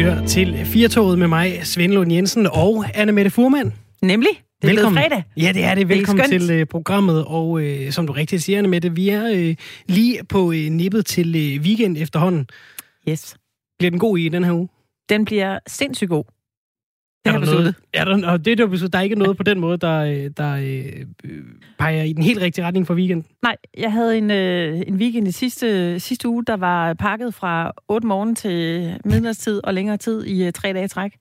[0.00, 3.72] lytter til Firtoget med mig, Svend Lund Jensen og Anne Mette Furman.
[4.02, 4.28] Nemlig.
[4.62, 5.02] Det er Velkommen.
[5.02, 5.22] fredag.
[5.36, 5.88] Ja, det er det.
[5.88, 6.42] Velkommen skønt.
[6.42, 7.24] til uh, programmet.
[7.24, 9.54] Og uh, som du rigtig siger, Anne Mette, vi er uh,
[9.88, 12.46] lige på uh, nippet til uh, weekend efterhånden.
[13.08, 13.36] Yes.
[13.78, 14.68] Bliver den god i den her uge?
[15.08, 16.24] Den bliver sindssygt god.
[17.24, 19.42] Det Er der noget, er der, og det, der, besluttet, der er ikke noget på
[19.42, 21.06] den måde, der, øh, der øh,
[21.78, 23.26] peger i den helt rigtige retning for weekenden.
[23.42, 27.72] Nej, jeg havde en, øh, en weekend i sidste, sidste uge, der var pakket fra
[27.88, 31.12] 8 morgen til midnatstid og længere tid i øh, tre dage træk.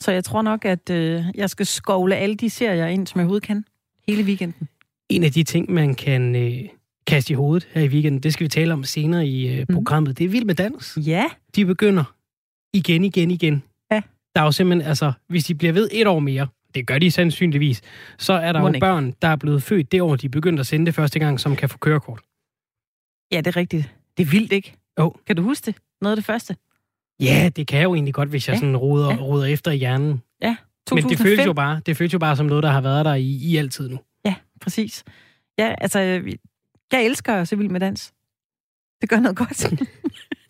[0.00, 3.24] Så jeg tror nok, at øh, jeg skal skovle alle de serier ind, som jeg
[3.24, 3.64] overhovedet kan.
[4.08, 4.68] Hele weekenden.
[5.08, 6.68] En af de ting, man kan øh,
[7.06, 10.18] kaste i hovedet her i weekenden, det skal vi tale om senere i øh, programmet.
[10.18, 10.98] Det er Vild med Dans.
[11.06, 11.24] Ja.
[11.56, 12.04] De begynder
[12.72, 13.62] igen, igen, igen.
[14.38, 17.10] Der er jo simpelthen, altså, hvis de bliver ved et år mere, det gør de
[17.10, 17.82] sandsynligvis,
[18.18, 18.84] så er der Mon jo ikke.
[18.84, 21.56] børn, der er blevet født det år, de begyndte at sende det første gang, som
[21.56, 22.20] kan få kørekort.
[23.32, 23.94] Ja, det er rigtigt.
[24.16, 24.74] Det er vildt, ikke?
[25.00, 25.14] Jo.
[25.26, 25.74] Kan du huske det?
[26.00, 26.56] Noget af det første?
[27.20, 28.58] Ja, det kan jeg jo egentlig godt, hvis jeg Ja.
[28.60, 29.16] sådan roder, Ja.
[29.16, 30.22] roder efter i hjernen.
[30.42, 30.48] Ja.
[30.48, 30.56] Men
[31.02, 31.08] 2005.
[31.08, 33.24] det føles jo bare, det føles jo bare som noget, der har været der i,
[33.42, 33.98] i altid nu.
[34.24, 35.04] Ja, præcis.
[35.58, 35.98] Ja, altså,
[36.92, 38.12] jeg elsker så vild med dans.
[39.00, 39.66] Det gør noget godt.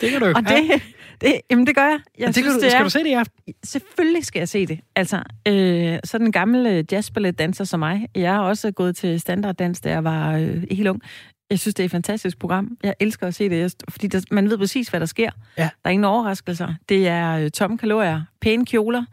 [0.00, 0.82] Det kan du Og det,
[1.20, 2.00] det, jamen det gør jeg.
[2.18, 3.54] Jeg det kan du, det skal er, du se det i aften?
[3.64, 4.80] Selvfølgelig skal jeg se det.
[4.96, 8.08] Altså, øh, sådan en gammel øh, jazzballetdanser som mig.
[8.14, 11.02] Jeg har også gået til standarddans, da jeg var øh, helt ung.
[11.50, 12.78] Jeg synes, det er et fantastisk program.
[12.82, 15.30] Jeg elsker at se det, Jeg- fordi der, man ved præcis, hvad der sker.
[15.58, 15.62] Ja.
[15.62, 16.74] Der er ingen overraskelser.
[16.88, 19.04] Det er øh, tomme kalorier, pæne kjoler.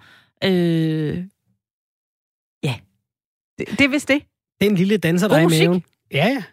[0.43, 1.23] Øh,
[2.63, 2.75] ja,
[3.59, 4.21] det, det er vist det.
[4.61, 5.83] Den lille danser, der er i maven.
[6.11, 6.43] Ja, ja.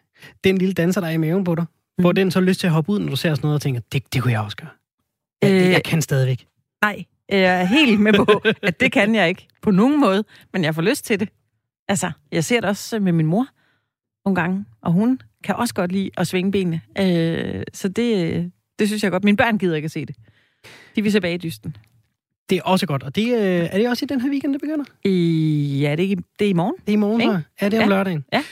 [0.44, 1.64] Den lille danser, der er i maven på dig.
[2.00, 2.14] Får Mhm.
[2.14, 4.14] den så lyst til at hoppe ud, når du ser sådan noget og tænker, det,
[4.14, 4.68] det kunne jeg også gøre.
[5.42, 6.46] Ja, det, Øh, jeg kan stadigvæk.
[6.82, 10.64] Nej, jeg er helt med på, at det kan jeg ikke på nogen måde, men
[10.64, 11.28] jeg får lyst til det.
[11.88, 13.46] Altså, jeg ser det også med min mor
[14.24, 16.80] nogle gange, og hun kan også godt lide at svinge benene.
[16.98, 19.24] Øh, så det, det synes jeg godt.
[19.24, 20.16] Mine børn gider ikke at se det.
[20.96, 21.76] De vil se bag i dysten.
[22.50, 23.02] Det er også godt.
[23.02, 23.38] Og det, øh,
[23.72, 24.84] er det også i den her weekend, det begynder?
[25.04, 26.74] I, ja, det er, det er i morgen.
[26.80, 27.38] Det er i morgen, Ikke?
[27.60, 27.96] Ja, det er om Ja.
[27.96, 28.24] lørdagen.
[28.32, 28.42] Ja.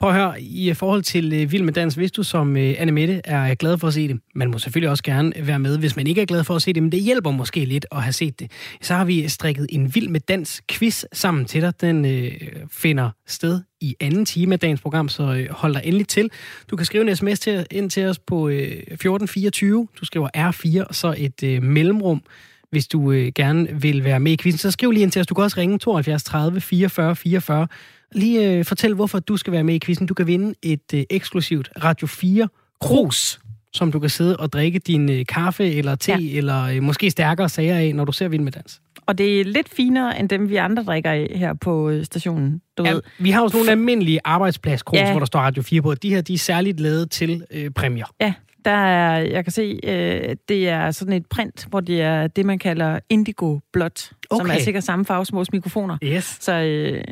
[0.00, 2.92] Prøv at høre, i forhold til øh, Vild med Dans, hvis du som øh, Anne
[2.92, 5.96] Mette er glad for at se det, man må selvfølgelig også gerne være med, hvis
[5.96, 8.12] man ikke er glad for at se det, men det hjælper måske lidt at have
[8.12, 8.50] set det.
[8.80, 11.80] Så har vi strikket en Vild med Dans quiz sammen til dig.
[11.80, 12.32] Den øh,
[12.70, 16.30] finder sted i anden time af dagens program, så øh, hold dig endelig til.
[16.70, 19.88] Du kan skrive en sms til, ind til os på øh, 1424.
[20.00, 22.22] Du skriver R4 og så et øh, mellemrum
[22.70, 24.58] hvis du øh, gerne vil være med i quizzen.
[24.58, 25.26] Så skriv lige ind til os.
[25.26, 27.66] Du kan også ringe 72 30 44 44.
[28.12, 30.06] Lige øh, fortæl, hvorfor du skal være med i quizzen.
[30.06, 32.48] Du kan vinde et øh, eksklusivt Radio 4
[32.80, 33.40] krus,
[33.72, 36.36] som du kan sidde og drikke din øh, kaffe eller te, ja.
[36.38, 38.80] Eller øh, måske stærkere sager af, når du ser Vild med Dans.
[39.06, 42.60] Og det er lidt finere, end dem vi andre drikker af her på øh, stationen.
[42.78, 43.02] Du Ja, ved.
[43.18, 45.10] vi har jo sådan nogle almindelige arbejdspladskrus, ja.
[45.10, 45.94] Hvor der står Radio 4 på.
[45.94, 48.06] De her, de er særligt lavet til øh, præmier.
[48.20, 52.26] Ja, der er, jeg kan se, øh, det er sådan et print, hvor det er
[52.26, 54.54] det, man kalder indigo blåt, som Okay.
[54.56, 55.98] er sikkert samme farve som vores mikrofoner.
[56.04, 56.38] Yes.
[56.40, 57.04] Så øh,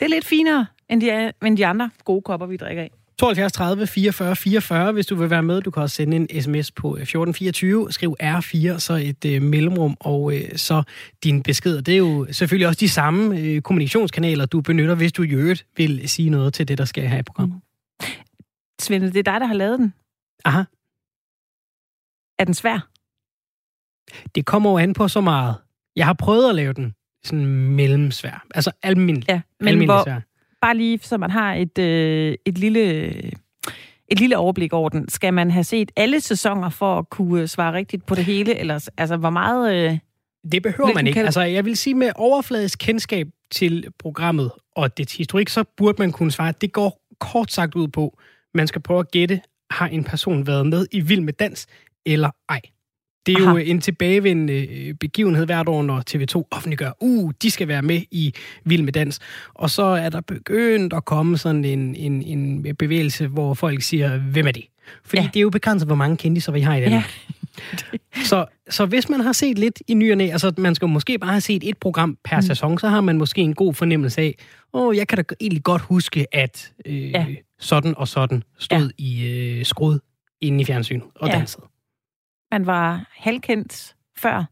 [0.00, 2.90] det er lidt finere, end de, end de andre gode kopper, vi drikker af.
[3.18, 5.60] 72 30 44 44, hvis du vil være med.
[5.62, 9.96] Du kan også sende en sms på øh, 1424, skriv R4, så et øh, mellemrum,
[10.00, 10.82] og øh, så
[11.24, 11.82] din besked.
[11.82, 15.66] Det er jo selvfølgelig også de samme øh, kommunikationskanaler, du benytter, hvis du i øvrigt
[15.76, 17.60] vil sige noget til det, der skal her i programmet.
[18.80, 19.94] Svende, det er dig, der har lavet den.
[20.44, 20.62] Aha,
[22.38, 22.86] Er den svær?
[24.34, 25.54] det kommer jo an på så meget.
[25.96, 26.94] Jeg har prøvet at lave den
[27.24, 30.20] sådan mellemsvær, altså almindelig, Ja, men almindelig hvor, svær.
[30.60, 33.12] bare lige så man har et, øh, et lille...
[34.12, 35.08] Et lille overblik over den.
[35.08, 38.54] Skal man have set alle sæsoner for at kunne svare rigtigt på det hele?
[38.58, 39.74] Eller altså, hvor meget...
[39.92, 39.98] Øh,
[40.52, 41.16] Det behøver man ikke.
[41.16, 45.96] kan- Altså, jeg vil sige, med overfladisk kendskab til programmet og dets historik, så burde
[46.02, 48.18] man kunne svare, at det går kort sagt ud på,
[48.54, 51.66] man skal prøve at gætte, har en person været med i Vild med Dans,
[52.06, 52.60] eller ej.
[53.26, 53.50] Det er Aha.
[53.50, 58.02] jo en tilbagevendende øh, begivenhed hvert år, når TV2 offentliggør, uh, de skal være med
[58.10, 59.18] i Vild med Dans.
[59.54, 64.18] Og så er der begyndt at komme sådan en, en, en bevægelse, hvor folk siger,
[64.18, 64.64] hvem er det?
[65.04, 65.22] Fordi ja.
[65.22, 65.30] Ja.
[65.34, 67.10] det er jo begrænset, hvor mange kendtiser vi har i Danmark.
[68.24, 71.18] Så, så hvis man har set lidt i ny og næ, altså man skal måske
[71.18, 72.42] bare have set et program per mm.
[72.42, 74.34] sæson, så har man måske en god fornemmelse af,
[74.72, 77.26] åh, oh, jeg kan da egentlig godt huske, at øh, ja.
[77.28, 77.34] Ja.
[77.58, 79.04] sådan og sådan stod ja.
[79.04, 79.98] i øh, skrud
[80.40, 81.32] inde i fjernsynet og ja.
[81.32, 81.38] Ja.
[81.38, 81.62] dansede.
[82.52, 84.44] Man var halvkendt før,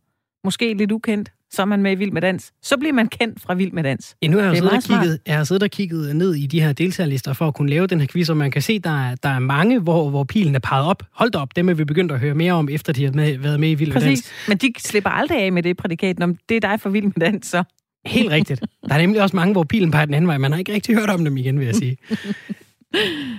[0.45, 2.53] måske lidt ukendt, så er man med i Vild med Dans.
[2.63, 4.17] Så bliver man kendt fra Vild med Dans.
[4.23, 6.35] Ja, nu har jeg, jo Det siddet og kigget, jeg har siddet og kigget ned
[6.35, 8.79] i de her deltagerlister for at kunne lave den her quiz, og man kan se,
[8.79, 11.03] der er, der er mange, hvor, hvor pilen er peget op.
[11.13, 13.39] Hold da op, dem er vi begyndt at høre mere om, efter de har med,
[13.39, 14.23] været med i Vild med Dans.
[14.23, 14.49] Præcis.
[14.49, 17.21] Men de slipper aldrig af med det prædikat, om det er dig for Vild med
[17.21, 17.65] Dans, så.
[18.07, 18.61] Helt rigtigt.
[18.89, 20.39] Der er nemlig også mange, hvor pilen peger den anden vej.
[20.39, 21.97] Man har ikke rigtig hørt om dem igen, vil jeg sige.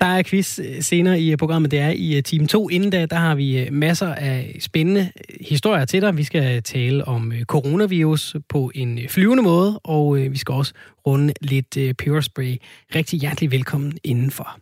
[0.01, 1.71] Der er quiz øh, senere i øh, programmet.
[1.71, 2.69] Det er i øh, time 2.
[2.69, 5.11] Inden da, der har vi masser af spændende
[5.41, 6.17] historier til dig.
[6.17, 10.73] Vi skal tale om coronavirus på en flyvende måde, og vi skal også
[11.07, 12.55] runde lidt peberspray.
[12.95, 14.59] Rigtig hjertelig velkommen indenfor.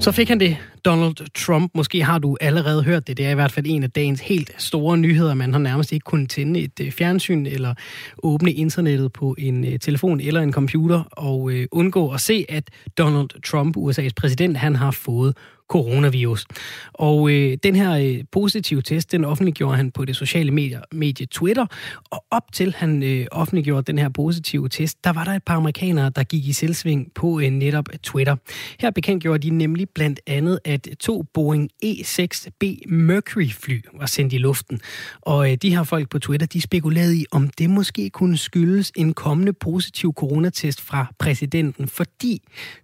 [0.00, 1.70] Så fik han det, Donald Trump.
[1.74, 3.16] Måske har du allerede hørt det.
[3.16, 5.34] Det er i hvert fald en af dagens helt store nyheder.
[5.34, 7.74] Man har nærmest ikke kunnet tænde et øh, fjernsyn eller
[8.22, 12.70] åbne internettet på en øh, telefon eller en computer og øh, undgå at se, at
[12.98, 15.34] Donald Trump, USA's præsident, han har fået
[15.68, 16.46] coronavirus.
[16.92, 21.26] Og øh, den her øh, positive test, den offentliggjorde han på det sociale medie, medie
[21.26, 21.66] Twitter,
[22.10, 25.56] og op til han øh, offentliggjorde den her positive test, der var der et par
[25.56, 28.36] amerikanere, der gik i selvsving på øh, netop Twitter.
[28.80, 34.38] Her bekendtgjorde de nemlig blandt andet, at to Boeing E6B Mercury fly var sendt i
[34.38, 34.80] luften.
[35.20, 38.92] Og øh, de her folk på Twitter, de spekulerede i, om det måske kunne skyldes
[38.96, 42.42] en kommende positiv coronatest fra præsidenten, fordi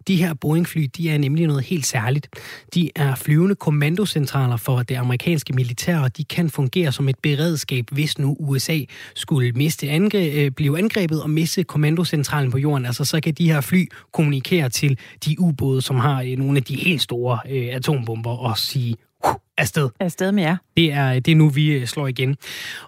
[0.08, 2.28] de her Boeing fly, de er nemlig noget helt særligt.
[2.74, 7.84] De er flyvende kommandocentraler for det amerikanske militær, og de kan fungere som et beredskab,
[7.92, 8.78] hvis nu USA
[9.14, 12.86] skulle miste angre- øh, blive angrebet og miste kommandocentralen på jorden.
[12.86, 16.64] Altså så kan de her fly kommunikere til de ubåde, som har øh, nogle af
[16.64, 18.96] de helt store øh, atombomber og sige,
[19.26, 19.88] uh, afsted.
[20.00, 20.56] Afsted med jer.
[20.76, 22.36] Det er, det er nu, vi øh, slår igen.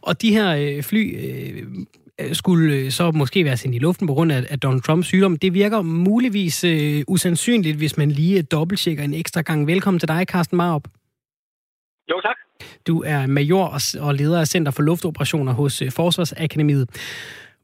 [0.01, 1.03] Og de her fly
[2.21, 5.07] Øh, skulle øh, så måske være sendt i luften på grund af, af Donald Trumps
[5.07, 5.37] sygdom.
[5.37, 9.67] Det virker muligvis uh, usandsynligt, hvis man lige dobbelttjekker en ekstra gang.
[9.67, 10.89] Velkommen til dig, Carsten Marup.
[12.11, 12.37] Jo, tak.
[12.87, 16.89] Du er major og leder af Center for Luftoperationer hos Forsvarsakademiet.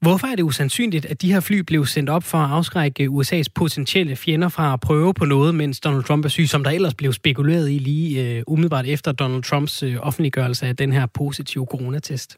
[0.07, 3.49] Hvorfor er det usandsynligt, at de her fly blev sendt op for at afskrække USA's
[3.61, 6.95] potentielle fjender fra at prøve på noget, mens Donald Trump er syg, som der ellers
[7.01, 11.67] blev spekuleret i lige uh, umiddelbart efter Donald Trumps uh, offentliggørelse af den her positive
[11.73, 12.31] coronatest?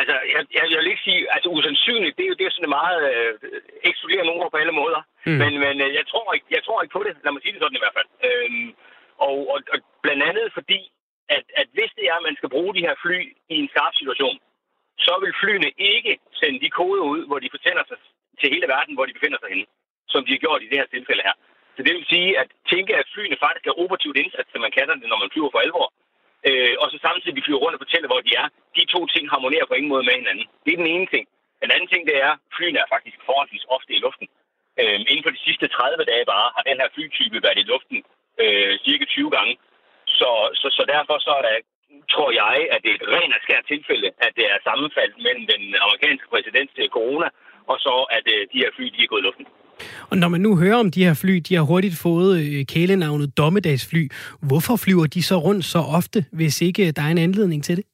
[0.00, 2.76] Altså, jeg, jeg, jeg vil ikke sige, altså usandsynligt, det er jo det er sådan
[2.82, 3.32] meget øh,
[3.90, 5.00] ekskluderende ord på alle måder.
[5.26, 5.38] Mm.
[5.42, 7.62] Men, men øh, jeg, tror ikke, jeg tror ikke på det, lad mig sige det
[7.62, 8.08] sådan i hvert fald.
[8.28, 8.68] Øhm,
[9.26, 10.80] og, og, og blandt andet fordi,
[11.36, 13.18] at, at hvis det er, at man skal bruge de her fly
[13.54, 14.36] i en skarp situation,
[14.98, 17.98] så vil flyene ikke sende de koder ud, hvor de fortæller sig
[18.40, 19.66] til hele verden, hvor de befinder sig henne,
[20.12, 21.36] som de har gjort i det her tilfælde her.
[21.76, 24.94] Så det vil sige, at tænke, at flyene faktisk er operativt indsat, som man kalder
[24.94, 25.86] det, når man flyver for alvor,
[26.48, 28.46] øh, og så samtidig flyver rundt og fortæller, hvor de er.
[28.76, 30.46] De to ting harmonerer på ingen måde med hinanden.
[30.64, 31.24] Det er den ene ting.
[31.62, 34.28] Den anden ting, det er, at flyene er faktisk forholdsvis ofte i luften.
[34.80, 37.98] Øh, inden for de sidste 30 dage bare har den her flytype været i luften
[38.42, 39.54] øh, cirka 20 gange.
[40.18, 40.30] Så,
[40.60, 41.54] så, så derfor så er der,
[42.14, 45.44] tror jeg, at det er et rent og skært tilfælde, at det er sammenfald mellem
[45.52, 47.28] den amerikanske præsidents corona,
[47.70, 49.46] og så at øh, de her fly, de er gået i luften.
[50.10, 53.28] Og når man nu hører om de her fly, de har hurtigt fået øh, kælenavnet
[53.38, 54.02] dommedagsfly.
[54.48, 57.86] Hvorfor flyver de så rundt så ofte, hvis ikke der er en anledning til det?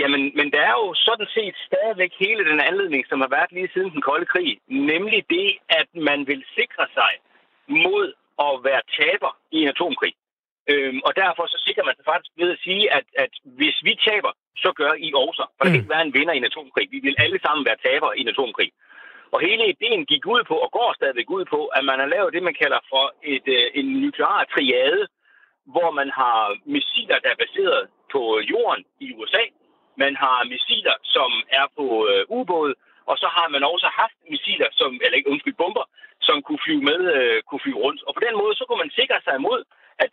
[0.00, 3.70] Jamen, men der er jo sådan set stadigvæk hele den anledning, som har været lige
[3.74, 4.50] siden den kolde krig.
[4.68, 7.12] Nemlig det, at man vil sikre sig
[7.84, 8.06] mod
[8.46, 10.14] at være taber i en atomkrig.
[10.70, 13.92] Øhm, og derfor så sikrer man sig faktisk ved at sige, at, at hvis vi
[14.08, 14.32] taber,
[14.64, 15.44] så gør I også.
[15.56, 15.64] For mm.
[15.64, 16.86] der kan ikke være en vinder i en atomkrig.
[16.90, 18.70] Vi vil alle sammen være tabere i en atomkrig.
[19.34, 22.32] Og hele ideen gik ud på, og går stadigvæk ud på, at man har lavet
[22.32, 23.04] det, man kalder for
[23.34, 25.02] et, øh, en nuklear triade,
[25.74, 26.38] hvor man har
[26.74, 27.82] missiler, der er baseret
[28.12, 28.20] på
[28.52, 29.44] jorden i USA.
[29.96, 32.74] Man har missiler, som er på øh, ubåde,
[33.10, 35.84] og så har man også haft missiler, som, eller ikke undskyld, bomber,
[36.28, 38.00] som kunne flyve med, øh, kunne flyve rundt.
[38.06, 39.60] Og på den måde, så kunne man sikre sig imod,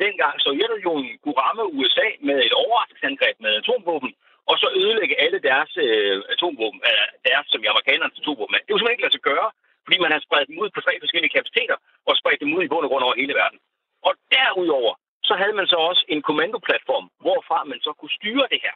[0.04, 4.12] dengang Sovjetunionen kunne ramme USA med et overraskelsesangreb med atomvåben,
[4.50, 8.76] og så ødelægge alle deres øh, atomvåben, øh, deres, som i amerikanernes atomvåben Det er
[8.76, 9.50] jo simpelthen ikke lade sig gøre,
[9.86, 11.78] fordi man har spredt dem ud på tre forskellige kapaciteter,
[12.08, 13.60] og spredt dem ud i bund og grund over hele verden.
[14.08, 14.94] Og derudover,
[15.28, 18.76] så havde man så også en kommandoplatform, hvorfra man så kunne styre det her.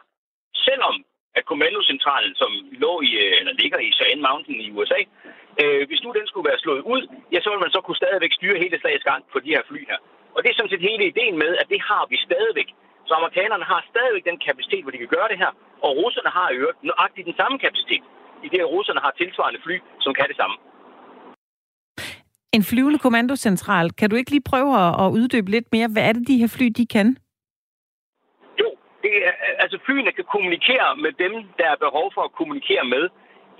[0.67, 0.95] Selvom
[1.37, 2.51] at kommandocentralen, som
[2.83, 4.99] lå i, øh, eller ligger i Cheyenne Mountain i USA,
[5.61, 7.01] øh, hvis nu den skulle være slået ud,
[7.33, 9.81] ja, så ville man så kunne stadigvæk styre hele slagets gang på de her fly
[9.91, 9.99] her.
[10.35, 12.69] Og det er sådan set hele ideen med, at det har vi stadigvæk.
[13.07, 15.51] Så amerikanerne har stadigvæk den kapacitet, hvor de kan gøre det her,
[15.85, 18.03] og russerne har i øvrigt nøjagtigt den samme kapacitet,
[18.45, 19.75] i det at russerne har tilsvarende fly,
[20.05, 20.55] som kan det samme.
[22.57, 23.87] En flyvende kommandocentral.
[23.99, 24.71] Kan du ikke lige prøve
[25.03, 25.87] at uddybe lidt mere?
[25.93, 27.07] Hvad er det, de her fly, de kan?
[28.61, 28.69] Jo,
[29.03, 33.03] det er, altså flyene kan kommunikere med dem, der er behov for at kommunikere med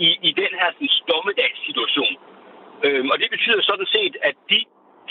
[0.08, 2.14] i, i den her sådan, stommedagssituation.
[2.86, 4.60] Øhm, og det betyder sådan set, at de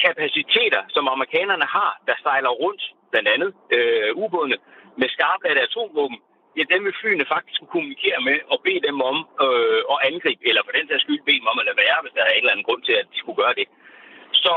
[0.04, 4.56] kapaciteter, som amerikanerne har, der sejler rundt, blandt andet øh, ubådene,
[5.00, 6.18] med skarpladte atomvåben,
[6.56, 10.42] ja, dem vil flyene faktisk kunne kommunikere med og bede dem om øh, at angribe,
[10.48, 12.42] eller for den sags skyld bede dem om at lade være, hvis der er en
[12.42, 13.66] eller anden grund til, at de skulle gøre det.
[14.42, 14.54] Så,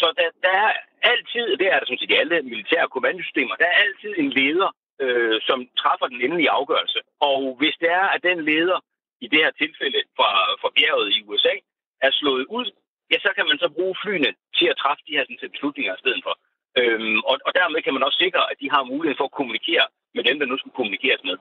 [0.00, 0.72] så der, der er
[1.12, 4.70] altid, det er der som set i alle militære kommandosystemer, der er altid en leder,
[5.04, 7.00] øh, som træffer den endelige afgørelse.
[7.20, 8.78] Og hvis det er, at den leder
[9.24, 11.54] i det her tilfælde fra, fra bjerget i USA,
[12.06, 12.66] er slået ud,
[13.10, 16.02] ja, så kan man så bruge flyene til at træffe de her sådan, beslutninger i
[16.04, 16.34] stedet for.
[16.80, 19.86] Øhm, og, og dermed kan man også sikre, at de har mulighed for at kommunikere
[20.16, 21.36] med dem, der nu skulle kommunikeres med.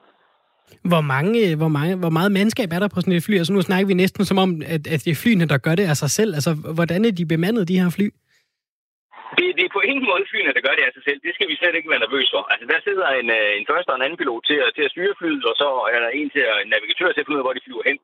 [0.91, 3.35] Hvor, mange, hvor, mange, hvor meget mandskab er der på sådan et fly?
[3.37, 5.85] Altså nu snakker vi næsten som om, at, at det er flyene, der gør det
[5.91, 6.31] af sig selv.
[6.37, 8.07] Altså, hvordan er de bemandet, de her fly?
[9.37, 11.19] Det, det er på ingen måde flyene, der gør det af sig selv.
[11.25, 12.43] Det skal vi slet ikke være nervøse for.
[12.51, 15.17] Altså, der sidder en, øh, en første og en anden pilot til, til at styre
[15.19, 17.47] flyet, og så er der en til at, en navigatør til at finde ud af,
[17.47, 17.97] hvor de flyver hen.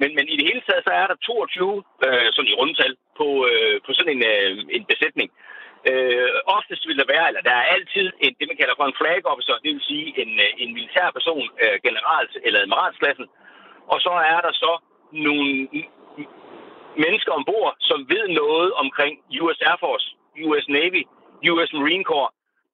[0.00, 3.28] Men, men i det hele taget, så er der 22 øh, sådan i rundtal på,
[3.50, 5.30] øh, på sådan en, øh, en besætning.
[5.90, 8.98] Øh, oftest vil der være, eller der er altid en, det, man kalder for en
[9.00, 13.26] flag officer, det vil sige en, øh, en militær person, øh, generals- eller admiralsklassen.
[13.92, 14.72] Og så er der så
[15.12, 15.48] nogle
[17.04, 20.06] mennesker ombord, som ved noget omkring US Air Force,
[20.48, 21.02] US Navy,
[21.52, 22.32] US Marine Corps,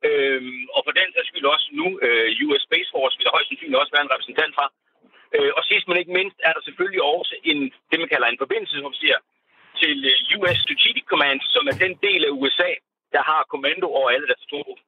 [0.09, 0.43] øh,
[0.77, 3.81] og for den sags skyld også nu øh, US Space Force vil der højst sandsynligt
[3.83, 4.67] også være en repræsentant fra.
[4.67, 4.88] Øh,
[5.37, 7.59] Øh, og sidst men ikke mindst er der selvfølgelig også en,
[7.91, 9.19] det man kalder en forbindelsesofficer
[9.81, 12.71] til øh, US Strategic Command, som er den del af USA,
[13.15, 14.85] der har kommando over alle deres atomvåben.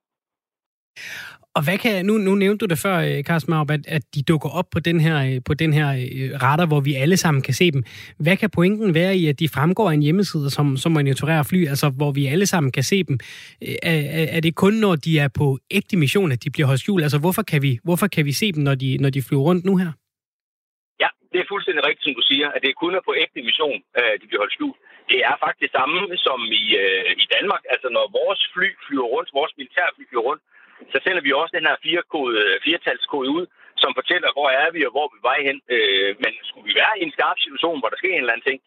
[1.54, 4.22] Og hvad kan, nu, nu nævnte du det før, øh, Carsten Maup, at, at de
[4.22, 5.88] dukker op på den her, på den her
[6.42, 7.82] radar, hvor vi alle sammen kan se dem.
[8.18, 11.68] Hvad kan pointen være i, at de fremgår af en hjemmeside, som, som monitorerer fly,
[11.68, 13.18] altså hvor vi alle sammen kan se dem?
[13.82, 17.02] Er, er det kun, når de er på ægte mission, at de bliver holdt skjult?
[17.02, 19.64] Altså hvorfor kan vi, hvorfor kan vi se dem, når de, når de flyver rundt
[19.64, 19.92] nu her?
[21.32, 23.78] Det er fuldstændig rigtigt, som du siger, at det kun er på ægte mission,
[24.20, 24.78] de bliver holdt skjult.
[25.10, 26.64] Det er faktisk det samme som i,
[27.24, 27.62] i Danmark.
[27.74, 30.42] Altså når vores fly flyver rundt, vores militærfly flyver rundt,
[30.92, 33.44] så sender vi også den her firekode, firetalskode ud,
[33.82, 35.58] som fortæller, hvor er vi og hvor vi er vej hen.
[35.74, 38.48] Øh, men skulle vi være i en skarp situation, hvor der sker en eller anden
[38.48, 38.58] ting,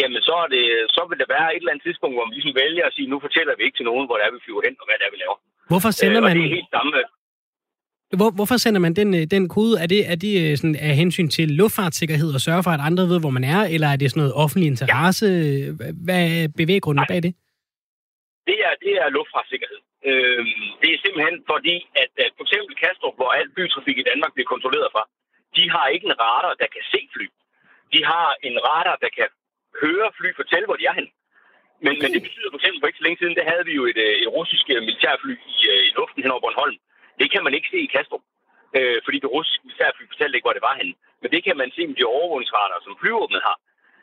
[0.00, 0.64] jamen så, er det,
[0.96, 3.18] så vil der være et eller andet tidspunkt, hvor vi ligesom vælger at sige, nu
[3.26, 5.12] fortæller vi ikke til nogen, hvor det er, vi flyver hen, og hvad det er,
[5.14, 5.38] vi laver.
[5.72, 6.30] Hvorfor sender man...
[6.30, 6.92] Øh, og det er helt samme.
[8.18, 9.72] Hvor, hvorfor sender man den, øh, den kode?
[9.82, 13.04] Er det, er det øh, sådan af hensyn til luftfartssikkerhed og sørge for, at andre
[13.12, 15.26] ved, hvor man er, eller er det sådan noget offentlig interesse?
[15.26, 15.92] Ja.
[16.06, 17.32] Hvad er bevæggrunden bag det?
[18.50, 19.80] Det er, det er luftfartssikkerhed.
[20.08, 20.42] Øh,
[20.80, 24.50] det er simpelthen fordi, at, at for eksempel Kastrup, hvor al bytrafik i Danmark bliver
[24.54, 25.02] kontrolleret fra,
[25.56, 27.26] de har ikke en radar, der kan se fly.
[27.94, 29.28] De har en radar, der kan
[29.82, 31.12] høre fly fortælle, hvor de er henne.
[31.84, 33.84] Men, men det betyder for eksempel for ikke så længe siden, der havde vi jo
[33.92, 36.78] et, øh, et russisk øh, militærfly i, øh, i luften hen over Bornholm.
[37.20, 38.24] Det kan man ikke se i Kastrup,
[38.76, 40.94] øh, fordi det russiske militærfly fortalte ikke, hvor det var henne.
[41.22, 43.56] Men det kan man se med de overvågningsradar, som flyvåbnet har.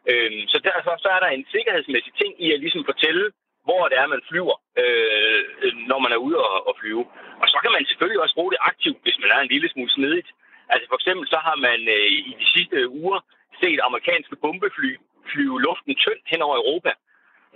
[0.09, 3.25] Øh, så derfor så er der en sikkerhedsmæssig ting i at ligesom fortælle,
[3.67, 5.41] hvor det er, man flyver, øh,
[5.91, 7.03] når man er ude og, og flyve.
[7.41, 9.91] Og så kan man selvfølgelig også bruge det aktivt, hvis man er en lille smule
[9.97, 10.29] snedigt.
[10.71, 13.19] Altså for eksempel så har man øh, i de sidste uger
[13.62, 14.91] set amerikanske bombefly
[15.31, 16.91] flyve luften tyndt hen over Europa.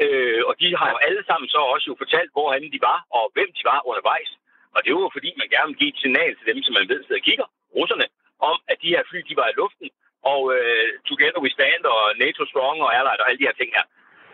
[0.04, 3.24] Øh, og de har jo alle sammen så også jo fortalt, hvorhen de var, og
[3.36, 4.32] hvem de var undervejs.
[4.76, 7.00] Og det var fordi, man gerne vil give et signal til dem, som man ved
[7.04, 7.48] sidder og kigger,
[7.78, 8.08] russerne,
[8.50, 9.90] om at de her fly, de var i luften,
[10.32, 13.70] og øh, Together We Stand og NATO Strong og Allied og alle de her ting
[13.78, 13.86] her.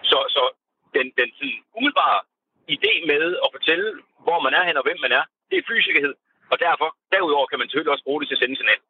[0.09, 0.43] Så, så
[0.95, 2.19] den, den sådan umiddelbare
[2.75, 3.87] idé med at fortælle,
[4.25, 6.13] hvor man er hen og hvem man er, det er flysikkerhed.
[6.51, 8.81] Og derfor, derudover kan man selvfølgelig også bruge det til at sende signal.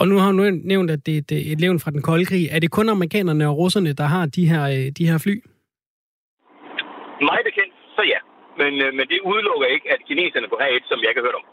[0.00, 0.38] Og nu har du
[0.72, 2.44] nævnt, at det er et levn fra den kolde krig.
[2.54, 5.34] Er det kun amerikanerne og russerne, der har de her, øh, de her fly?
[7.28, 8.20] Mig bekendt, så ja.
[8.60, 11.28] Men, øh, men det udelukker ikke, at kineserne kunne have et, som jeg ikke har
[11.28, 11.46] hørt om.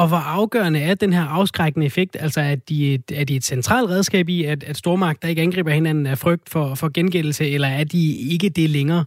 [0.00, 2.16] Og hvor afgørende er den her afskrækkende effekt?
[2.24, 6.06] Altså, at de, er de et centralt redskab i, at, at stormagter ikke angriber hinanden
[6.06, 8.02] af frygt for, for gengældelse, eller er de
[8.32, 9.04] ikke det længere?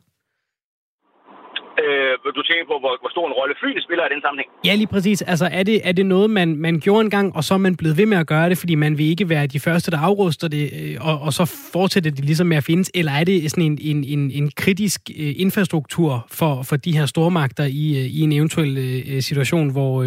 [1.84, 2.03] Øh,
[2.36, 4.50] du tænker på, hvor, hvor stor en rolle flyene spiller i den sammenhæng?
[4.66, 5.22] Ja, lige præcis.
[5.22, 7.98] Altså, er det, er det noget, man, man gjorde engang, og så er man blevet
[7.98, 10.66] ved med at gøre det, fordi man vil ikke være de første, der afruster det,
[10.80, 12.92] øh, og, og så fortsætter det ligesom med at findes?
[12.96, 17.06] Eller er det sådan en, en, en, en kritisk øh, infrastruktur for, for de her
[17.06, 20.04] stormagter i, øh, i en eventuel situation, hvor,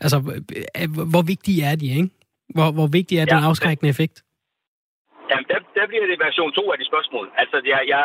[0.00, 0.18] altså,
[1.12, 2.08] hvor vigtige er de, ikke?
[2.54, 4.16] Hvor, hvor vigtig er ja, den afskrækkende effekt?
[5.30, 7.26] Jamen, der, der bliver det version 2 af de spørgsmål.
[7.42, 8.02] Altså, jeg, jeg,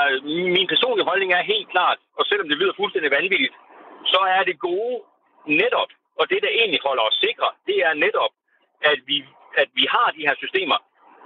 [0.58, 3.56] min personlige holdning er helt klart, og selvom det lyder fuldstændig vanvittigt,
[4.14, 4.96] så er det gode
[5.62, 8.34] netop, og det, der egentlig holder os sikre, det er netop,
[8.92, 9.18] at vi,
[9.62, 10.78] at vi har de her systemer,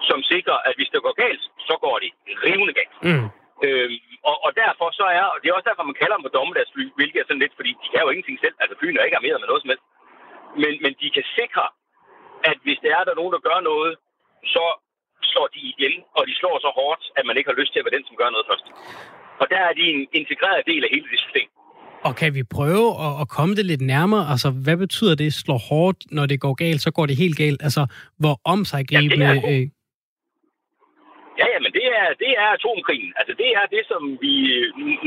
[0.09, 2.09] som sikrer, at hvis det går galt, så går det
[2.45, 2.95] rivende galt.
[3.07, 3.27] Mm.
[3.65, 3.97] Øhm,
[4.29, 6.85] og, og derfor så er, og det er også derfor, man kalder dem på dommedagsfly,
[6.97, 9.41] hvilket er sådan lidt, fordi de kan jo ingenting selv, altså flyene er ikke armeret
[9.41, 9.85] med noget som helst.
[10.61, 11.65] Men, men de kan sikre,
[12.49, 13.93] at hvis der er der nogen, der gør noget,
[14.55, 14.63] så
[15.33, 17.85] slår de igen, og de slår så hårdt, at man ikke har lyst til at
[17.85, 18.67] være den, som gør noget først.
[19.41, 21.47] Og der er de en integreret del af hele det system.
[22.07, 24.23] Og kan vi prøve at, at komme det lidt nærmere?
[24.33, 27.59] Altså, hvad betyder det, slår hårdt, når det går galt, så går det helt galt?
[27.67, 27.83] Altså,
[28.21, 29.25] hvor omsaggribende...
[29.25, 29.65] Ja, øh...
[31.41, 33.11] Ja, men det er, det er atomkrigen.
[33.19, 34.33] Altså, det er det, som vi,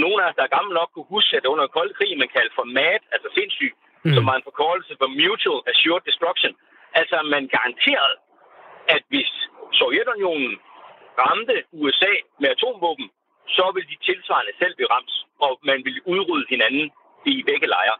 [0.02, 2.54] nogle af os, der er gamle nok, kunne huske, at under kold krig, man kaldte
[2.59, 3.73] for MAD, altså sindssyg,
[4.04, 4.14] mm.
[4.16, 6.52] som var en forkortelse for Mutual Assured Destruction.
[7.00, 8.16] Altså, man garanterede,
[8.95, 9.30] at hvis
[9.81, 10.53] Sovjetunionen
[11.23, 13.09] ramte USA med atomvåben,
[13.57, 15.13] så ville de tilsvarende selv blive ramt,
[15.47, 16.87] og man ville udrydde hinanden
[17.33, 17.99] i begge lejre.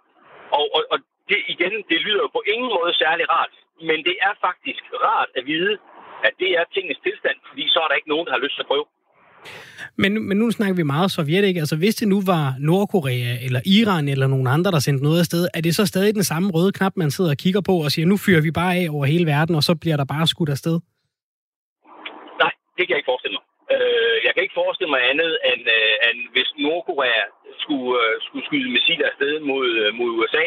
[0.59, 0.99] Og, og, og
[1.31, 3.55] det igen, det lyder jo på ingen måde særlig rart,
[3.89, 5.73] men det er faktisk rart at vide,
[6.27, 8.65] at det er tingens tilstand, fordi så er der ikke nogen, der har lyst til
[8.67, 8.87] at prøve.
[10.03, 11.61] Men, men nu snakker vi meget Sovjet, ikke?
[11.61, 15.49] Altså hvis det nu var Nordkorea eller Iran eller nogen andre, der sendte noget afsted,
[15.55, 18.07] er det så stadig den samme røde knap, man sidder og kigger på og siger,
[18.07, 20.81] nu fyrer vi bare af over hele verden, og så bliver der bare skudt afsted?
[22.77, 23.45] Det kan jeg ikke forestille mig.
[23.75, 27.23] Øh, jeg kan ikke forestille mig andet, end, øh, end hvis Nordkorea
[27.63, 30.45] skulle, øh, skulle skyde missiler afsted mod, øh, mod USA,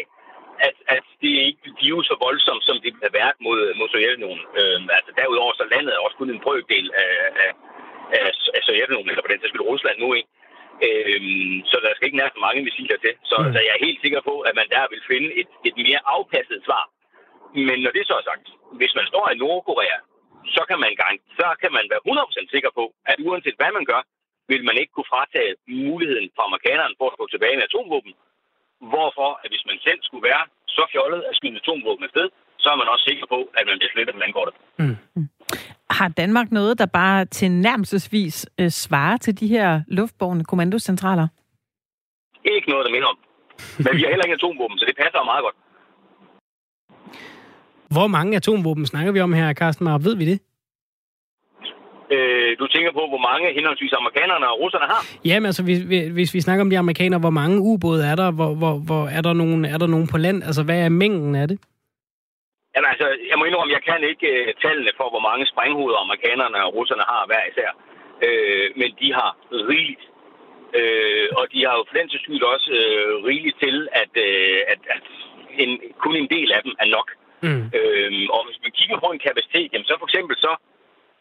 [0.68, 4.46] at, at det ikke bliver så voldsomt, som det har været mod, mod Sovjetunionen.
[4.60, 7.52] Øh, altså derudover så landet er også kun en brøkdel af, af,
[8.18, 10.30] af, af Sovjetunionen, eller på den til Rusland nu, ikke?
[10.88, 13.14] Øhm, så der skal ikke nærmest så mange missiler til.
[13.30, 13.54] Så, mm.
[13.54, 16.62] så jeg er helt sikker på, at man der vil finde et, et mere afpasset
[16.68, 16.84] svar.
[17.68, 18.46] Men når det så er sagt,
[18.80, 19.98] hvis man står i Nordkorea,
[20.56, 23.86] så kan man, gang, så kan man være 100% sikker på, at uanset hvad man
[23.92, 24.02] gør,
[24.52, 25.52] vil man ikke kunne fratage
[25.88, 28.14] muligheden for amerikanerne for at gå tilbage med atomvåben.
[28.92, 30.44] Hvorfor, at hvis man selv skulle være
[30.78, 32.28] så fjollet at skyde atomvåben afsted,
[32.64, 34.56] så er man også sikker på, at man bliver slettet, man går det.
[34.82, 34.98] Mm.
[35.98, 41.28] Har Danmark noget, der bare til nærmelsesvis øh, svarer til de her luftborgne kommandocentraler?
[42.56, 43.18] Ikke noget, der minder om.
[43.84, 45.56] Men vi har heller ikke atomvåben, så det passer meget godt.
[47.96, 50.04] Hvor mange atomvåben snakker vi om her, Carsten Marp?
[50.04, 50.40] Ved vi det?
[52.16, 55.02] Øh, du tænker på, hvor mange henholdsvis amerikanerne og russerne har?
[55.26, 55.80] Jamen altså, hvis,
[56.18, 58.30] hvis vi snakker om de amerikanere, hvor mange ubåde er der?
[58.38, 60.38] Hvor, hvor, hvor er, der nogen, er der nogen på land?
[60.48, 61.58] Altså, hvad er mængden af det?
[62.74, 66.58] Jamen altså, jeg må indrømme, jeg kan ikke uh, tallene for, hvor mange sprænghoveder amerikanerne
[66.66, 67.70] og russerne har hver især.
[68.26, 69.32] Uh, men de har
[69.72, 70.04] rigeligt.
[70.80, 72.08] Uh, og de har jo for den
[72.54, 75.06] også uh, rigeligt til, at, uh, at, at
[75.64, 75.72] en,
[76.04, 77.10] kun en del af dem er nok.
[77.46, 77.64] Mm.
[77.78, 80.52] Øhm, og hvis man kigger på en kapacitet, jamen så for eksempel så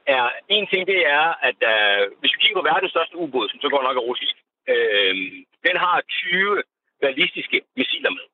[0.07, 0.25] er
[0.57, 3.69] en ting, det er, at uh, hvis vi kigger på verdens største ubåd, som så
[3.73, 4.35] går nok er russisk,
[4.73, 5.15] uh,
[5.67, 6.63] den har 20
[7.05, 8.27] ballistiske missiler med.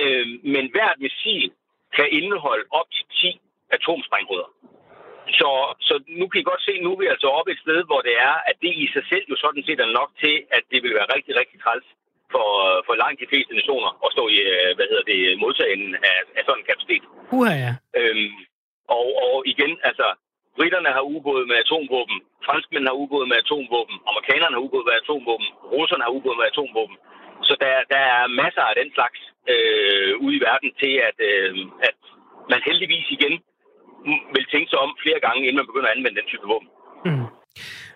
[0.00, 1.50] Uh, men hvert missil
[1.96, 3.40] kan indeholde op til 10
[3.76, 4.50] atomsprænghoveder.
[5.38, 5.50] Så,
[5.88, 8.14] så nu kan I godt se, nu er vi altså oppe et sted, hvor det
[8.28, 10.94] er, at det i sig selv jo sådan set er nok til, at det vil
[10.94, 11.86] være rigtig, rigtig træls
[12.34, 12.48] for,
[12.86, 16.42] for langt de fleste nationer at stå i, øh, hvad hedder det, modtagen af, af
[16.44, 17.04] sådan en kapacitet.
[17.36, 17.72] Uha, ja.
[17.98, 18.32] Øhm,
[18.96, 20.06] og, og igen, altså,
[20.58, 25.48] britterne har ubåde med atomvåben, franskmændene har ubåde med atomvåben, amerikanerne har ubåde med atomvåben,
[25.74, 26.96] russerne har ubåde med atomvåben.
[27.48, 29.20] Så der, der er masser af den slags
[29.52, 31.52] øh, ude i verden til, at, øh,
[31.88, 31.98] at
[32.52, 33.34] man heldigvis igen
[34.34, 36.68] vil tænke sig om flere gange, inden man begynder at anvende den type våben.
[37.06, 37.26] Mm.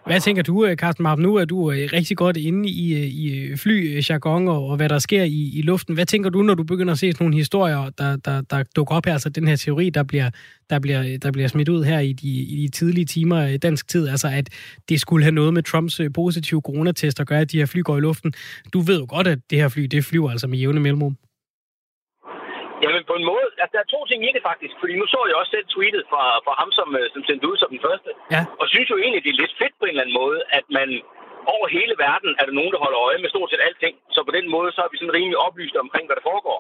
[0.08, 1.18] Hvad tænker du, øh, Carsten Marp?
[1.18, 4.98] Nu er du øh, rigtig godt inde i, øh, i flyjargon og, og hvad der
[4.98, 5.94] sker i, i luften.
[5.94, 8.94] Hvad tænker du, når du begynder at se sådan nogle historier, der, der, der dukker
[8.94, 10.30] op her, altså den her teori, der bliver,
[10.70, 13.88] der bliver, der bliver smidt ud her i de, i de tidlige timer i dansk
[13.88, 14.46] tid, altså at
[14.88, 17.96] det skulle have noget med Trumps positive coronatest at gøre, at de her fly går
[17.96, 18.32] i luften.
[18.72, 21.16] Du ved jo godt, at det her fly, det flyver altså med jævne mellemrum.
[22.82, 25.20] Jamen på en måde, altså, der er to ting i det faktisk, fordi nu så
[25.28, 28.10] jeg også selv tweetet fra, fra ham, som, øh, som sendte ud som den første,
[28.34, 28.42] ja.
[28.60, 30.88] og synes jo egentlig, det er lidt fedt på en eller anden måde, at man
[31.54, 34.32] over hele verden er der nogen, der holder øje med stort set alting, så på
[34.38, 36.58] den måde, så er vi sådan rimelig oplyst omkring, hvad der foregår.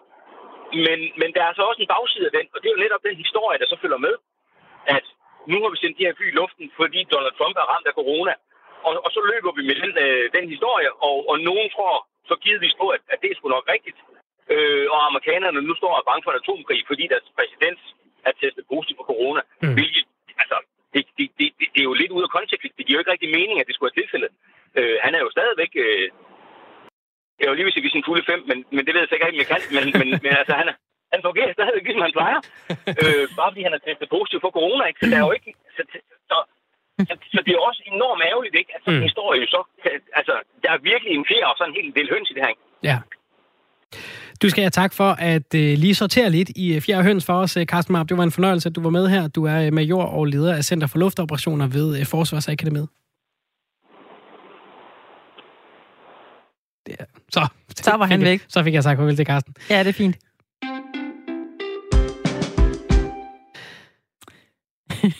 [0.86, 3.02] Men, men der er så også en bagside af den, og det er jo netop
[3.08, 4.14] den historie, der så følger med,
[4.96, 5.04] at
[5.50, 7.98] nu har vi sendt de her fly i luften, fordi Donald Trump er ramt af
[8.00, 8.34] corona,
[8.86, 11.94] og, og så løber vi med den, øh, den historie, og, og nogen tror
[12.28, 13.98] så givetvis på, at, at det er sgu nok rigtigt.
[14.54, 17.80] Øh, og amerikanerne nu står og er bange for en atomkrig, fordi deres præsident
[18.28, 19.40] er testet positiv for corona.
[19.62, 19.74] Mm.
[19.76, 20.04] Hvilket,
[20.42, 20.56] altså,
[20.94, 22.76] det, det, det, det, er jo lidt ude af kontekst.
[22.78, 24.30] Det giver jo ikke rigtig mening, at det skulle være tilfældet.
[24.78, 25.72] Øh, han er jo stadigvæk...
[25.86, 26.08] Øh,
[27.40, 29.44] jeg vil lige sige, sin fulde fem, men, men det ved jeg sikkert ikke, om
[29.44, 29.62] jeg kan.
[29.76, 30.76] Men, men, men altså, han, er,
[31.12, 32.40] han fungerer stadigvæk, ligesom han plejer.
[33.02, 35.00] Øh, bare fordi han er testet positiv for corona, ikke?
[35.00, 35.50] Så der er jo ikke...
[35.76, 35.82] Så,
[36.30, 36.36] så,
[37.08, 38.70] så, så det er også enormt ærgerligt, ikke?
[38.74, 39.08] At sådan en mm.
[39.08, 39.60] historie så...
[40.18, 42.52] Altså, der er virkelig en fjer og sådan en hel del høns i det her,
[42.54, 42.66] ikke?
[42.90, 42.98] Ja.
[44.42, 47.32] Du skal have tak for at uh, lige sortere lidt i uh, Fjerde Høns for
[47.32, 48.08] os, uh, Carsten Marp.
[48.08, 49.28] Det var en fornøjelse, at du var med her.
[49.28, 52.88] Du er uh, major og leder af Center for Luftoperationer ved uh, Forsvarsakademiet.
[56.88, 57.46] Ja, så,
[57.76, 58.44] så var han væk.
[58.48, 59.54] Så fik jeg sagt farvel til Carsten.
[59.70, 60.16] Ja, det er fint.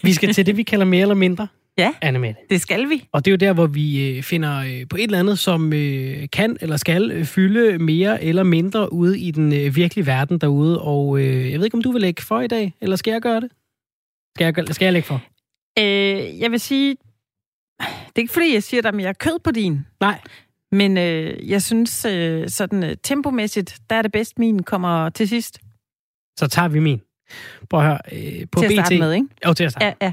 [0.03, 1.49] vi skal til det, vi kalder mere eller mindre.
[1.79, 3.05] Ja, Anne det skal vi.
[3.13, 5.73] Og det er jo der, hvor vi øh, finder øh, på et eller andet, som
[5.73, 10.81] øh, kan eller skal fylde mere eller mindre ude i den virkelige verden derude.
[10.83, 13.41] Og jeg ved ikke, om du vil lægge for i dag, eller skal jeg gøre
[13.41, 13.51] det?
[14.37, 15.23] Skal jeg, skal jeg lægge for?
[15.79, 16.97] Øh, jeg vil sige,
[17.81, 19.87] det er ikke fordi, jeg siger, er mere kød på din.
[20.01, 20.21] Nej.
[20.73, 25.59] Men øh, jeg synes, øh, sådan tempomæssigt, der er det bedst, min kommer til sidst.
[26.39, 27.01] Så tager vi min.
[27.71, 28.99] Prøv at høre, øh, på Til at BT...
[28.99, 29.27] med, ikke?
[29.47, 29.87] Jo, til at starte.
[29.87, 30.13] Ja, ja.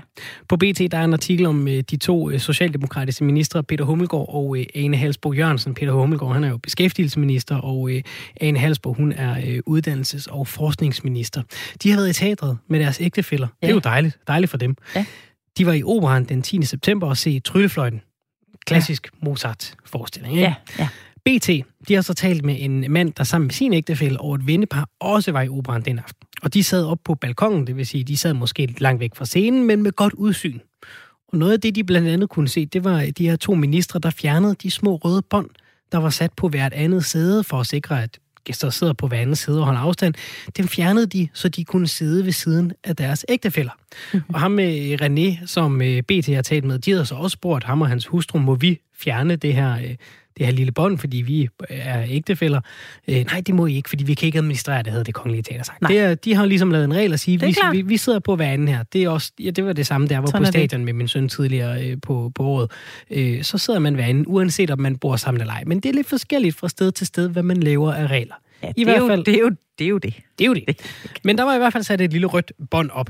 [0.49, 4.25] På BT der er en artikel om øh, de to øh, socialdemokratiske ministre, Peter Hummelgaard
[4.29, 5.73] og øh, Ane Halsbo Jørgensen.
[5.73, 8.01] Peter Hummelgaard, han er jo beskæftigelsesminister, og øh,
[8.41, 11.41] Ane Halsbo, hun er øh, uddannelses- og forskningsminister.
[11.83, 13.47] De har været i teatret med deres ægtefæller.
[13.61, 13.67] Ja.
[13.67, 14.17] Det er jo dejligt.
[14.27, 14.75] Dejligt for dem.
[14.95, 15.05] Ja.
[15.57, 16.63] De var i operan den 10.
[16.63, 18.01] september og se Tryllefløjten.
[18.67, 19.25] Klassisk ja.
[19.25, 20.43] Mozart-forestilling, ikke?
[20.43, 20.87] Ja, ja.
[21.25, 21.47] BT,
[21.87, 24.89] de har så talt med en mand, der sammen med sin ægtefælle og et vennepar
[24.99, 26.24] også var i operan den aften.
[26.45, 29.15] Og de sad op på balkongen, det vil sige, de sad måske lidt langt væk
[29.15, 30.59] fra scenen, men med godt udsyn.
[31.27, 33.99] Og noget af det, de blandt andet kunne se, det var de her to ministre,
[33.99, 35.49] der fjernede de små røde bånd,
[35.91, 39.17] der var sat på hvert andet sæde for at sikre, at gæster sidder på hver
[39.17, 40.13] andet side og holder afstand.
[40.57, 43.71] Dem fjernede de, så de kunne sidde ved siden af deres ægtefæller.
[44.13, 44.35] Mm-hmm.
[44.35, 47.63] Og ham med René, som øh, BT har talt med, de havde så også spurgt
[47.63, 49.95] ham og hans hustru, må vi fjerne det her øh,
[50.37, 52.61] det her lille bånd, fordi vi er ægtefælder.
[53.07, 55.43] Øh, nej, det må I ikke, fordi vi kan ikke administrere det, havde det kongelige
[55.43, 55.87] teater sagt.
[55.87, 58.35] Det er, de har ligesom lavet en regel at sige, vi, vi, vi sidder på
[58.35, 58.83] hver anden her.
[58.93, 60.85] Det, er også, ja, det var det samme, der var Sådan på stadion det.
[60.85, 62.71] med min søn tidligere øh, på, på året.
[63.11, 65.63] Øh, så sidder man hver anden, uanset om man bor sammen eller ej.
[65.67, 68.35] Men det er lidt forskelligt fra sted til sted, hvad man laver af regler.
[68.63, 70.13] Ja, I hvert fald, jo, det, er jo, det er jo det.
[70.39, 70.81] Det er jo det.
[71.23, 73.09] Men der var i hvert fald sat et lille rødt bånd op,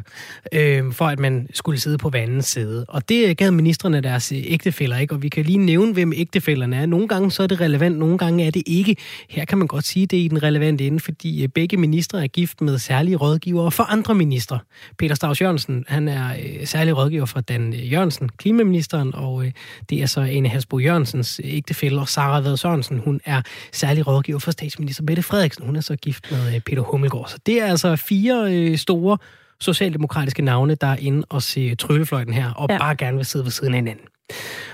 [0.54, 2.86] øh, for at man skulle sidde på vandens side.
[2.88, 6.86] Og det gav ministerne deres ægtefæller ikke, og vi kan lige nævne, hvem ægtefællerne er.
[6.86, 8.96] Nogle gange så er det relevant, nogle gange er det ikke.
[9.30, 12.24] Her kan man godt sige, det er i den relevante ende, fordi øh, begge ministre
[12.24, 14.60] er gift med særlige rådgivere for andre ministre.
[14.98, 19.52] Peter Strauss Jørgensen, han er øh, særlig rådgiver for Dan Jørgensen, klimaministeren, og øh,
[19.90, 24.40] det er så Ane Hasbro Jørgensens ægtefælle, og Sara Ved Sørensen, hun er særlig rådgiver
[24.40, 25.66] for statsminister Mette Frederiksen.
[25.66, 27.28] Hun er så gift med øh, Peter Hummelgaard.
[27.28, 29.18] Så det er altså fire øh, store
[29.60, 32.78] socialdemokratiske navne, der er inde og se tryllefløjten her, og ja.
[32.78, 34.06] bare gerne vil sidde ved siden af hinanden.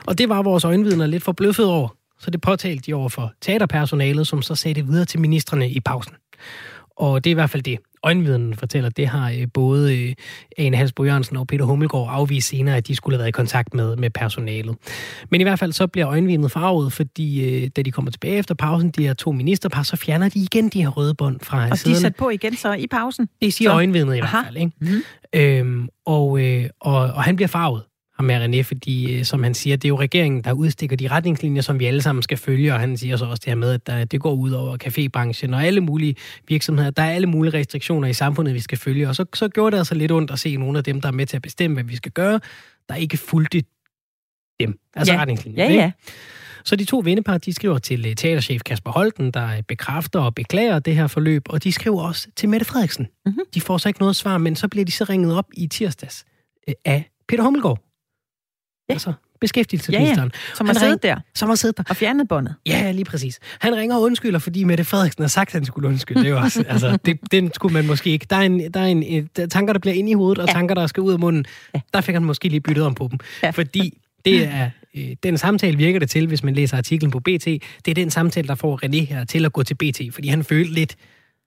[0.07, 4.27] Og det var vores øjenvidner lidt forbløffet over, så det påtalte de over for teaterpersonalet,
[4.27, 6.13] som så sagde det videre til ministerne i pausen.
[6.97, 8.89] Og det er i hvert fald det, øjenvidnen fortæller.
[8.89, 10.13] Det har øh, både øh,
[10.57, 13.73] Ane Halsbo Jørgensen og Peter Hummelgaard afvist senere, at de skulle have været i kontakt
[13.73, 14.75] med, med personalet.
[15.29, 18.55] Men i hvert fald så bliver øjenvidnet farvet, fordi øh, da de kommer tilbage efter
[18.55, 21.77] pausen, de her to ministerpar, så fjerner de igen de her røde bånd fra Og
[21.77, 21.95] siderne.
[21.95, 23.27] de er sat på igen så i pausen?
[23.41, 23.73] Det siger så.
[23.73, 24.37] øjenvidnet i Aha.
[24.37, 24.57] hvert fald.
[24.57, 24.71] Ikke?
[24.79, 25.01] Mm-hmm.
[25.35, 27.81] Øhm, og, øh, og, og han bliver farvet
[28.21, 31.07] ham med René, fordi øh, som han siger, det er jo regeringen, der udstikker de
[31.07, 33.73] retningslinjer, som vi alle sammen skal følge, og han siger så også det her med,
[33.73, 36.15] at der, det går ud over cafébranchen og alle mulige
[36.47, 36.89] virksomheder.
[36.89, 39.77] Der er alle mulige restriktioner i samfundet, vi skal følge, og så, så gjorde det
[39.77, 41.83] altså lidt ondt at se nogle af dem, der er med til at bestemme, hvad
[41.83, 42.39] vi skal gøre,
[42.89, 43.63] der ikke fulgte
[44.59, 45.19] dem, altså ja.
[45.19, 45.65] retningslinjer.
[45.65, 45.91] Ja, ja.
[46.65, 50.79] Så de to vennepar, de skriver til øh, teaterchef Kasper Holten, der bekræfter og beklager
[50.79, 53.07] det her forløb, og de skriver også til Mette Frederiksen.
[53.25, 53.43] Mm-hmm.
[53.53, 56.25] De får så ikke noget svar, men så bliver de så ringet op i tirsdags
[56.67, 57.79] øh, af Peter Hummelgaard,
[58.91, 58.93] Ja.
[58.93, 60.31] Altså, beskæftigelsesministeren.
[60.33, 60.55] Ja, ja.
[60.55, 61.15] Som har siddet der.
[61.35, 61.83] Som har siddet der.
[61.89, 62.55] Og fjernet båndet.
[62.65, 63.39] Ja, lige præcis.
[63.59, 66.23] Han ringer og undskylder, fordi Mette Frederiksen har sagt, at han skulle undskylde.
[66.23, 68.25] Det er også, altså, det, den skulle man måske ikke.
[68.29, 70.53] Der er, en, der er en, et, tanker, der bliver ind i hovedet, og ja.
[70.53, 71.45] tanker, der skal ud af munden.
[71.75, 71.79] Ja.
[71.93, 73.19] Der fik han måske lige byttet om på dem.
[73.43, 73.49] Ja.
[73.49, 77.45] Fordi det er, øh, den samtale virker det til, hvis man læser artiklen på BT.
[77.45, 80.43] Det er den samtale, der får René her til at gå til BT, fordi han
[80.43, 80.95] følte lidt,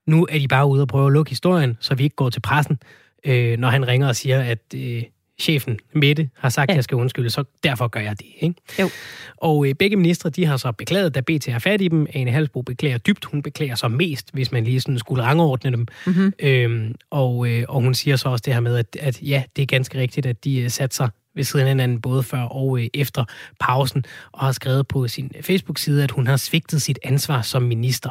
[0.07, 2.41] nu er de bare ude og prøve at lukke historien, så vi ikke går til
[2.41, 2.79] pressen,
[3.27, 5.03] øh, når han ringer og siger, at øh,
[5.41, 6.73] chefen, Mette, har sagt, ja.
[6.73, 8.27] at jeg skal undskylde, så derfor gør jeg det.
[8.41, 8.55] Ikke?
[8.81, 8.89] Jo.
[9.37, 12.07] Og øh, begge ministre, de har så beklaget, da BT har fat i dem.
[12.15, 15.87] Ane Halsbro beklager dybt, hun beklager så mest, hvis man lige sådan skulle rangordne dem.
[16.07, 16.33] Mm-hmm.
[16.39, 19.63] Øhm, og, øh, og hun siger så også det her med, at, at ja, det
[19.63, 22.79] er ganske rigtigt, at de øh, satte sig ved siden af hinanden, både før og
[22.79, 23.25] øh, efter
[23.61, 28.11] pausen, og har skrevet på sin Facebook-side, at hun har svigtet sit ansvar som minister.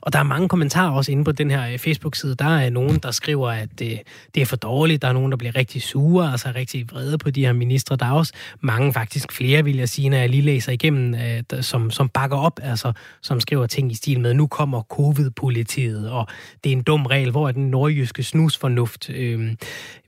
[0.00, 2.34] Og der er mange kommentarer også inde på den her øh, Facebook-side.
[2.34, 3.98] Der er nogen, der skriver, at øh,
[4.34, 5.02] det er for dårligt.
[5.02, 7.96] Der er nogen, der bliver rigtig sure, altså rigtig vrede på de her ministre.
[7.96, 11.62] Der er også mange, faktisk flere, vil jeg sige, når jeg lige læser igennem, øh,
[11.62, 16.26] som, som bakker op, altså som skriver ting i stil med, nu kommer covid-politiet, og
[16.64, 19.10] det er en dum regel, hvor er den nordjyske snusfornuft.
[19.10, 19.54] Øh,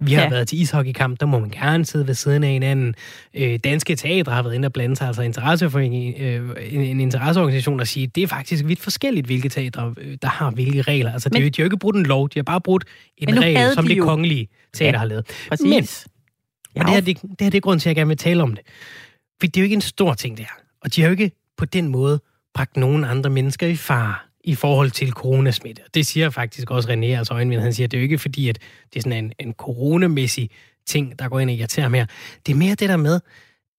[0.01, 0.29] vi har ja.
[0.29, 2.95] været til ishockeykamp, der må man gerne sidde ved siden af hinanden.
[3.35, 6.81] Øh, danske teatre har været inde og blande sig, altså interesse for en, øh, en,
[6.81, 10.83] en interesseorganisation, der siger, det er faktisk vidt forskelligt, hvilke teatre, øh, der har hvilke
[10.83, 11.13] regler.
[11.13, 12.85] Altså, men, de, de har jo ikke brudt en lov, de har bare brudt
[13.19, 15.27] en regel, som det kongelige teater ja, har lavet.
[15.49, 16.07] Præcis.
[16.75, 18.17] Men, og det her, det, det her det er grund til, at jeg gerne vil
[18.17, 18.65] tale om det.
[19.41, 20.55] For det er jo ikke en stor ting, det her.
[20.81, 22.21] Og de har jo ikke på den måde
[22.55, 25.83] bragt nogen andre mennesker i fare i forhold til coronasmitte.
[25.95, 28.49] Det siger faktisk også René, altså øjenvind, han siger, at det er jo ikke fordi,
[28.49, 28.59] at
[28.93, 30.51] det er sådan en, en coronamæssig
[30.87, 32.07] ting, der går ind og irriterer mere.
[32.46, 33.20] Det er mere det der med,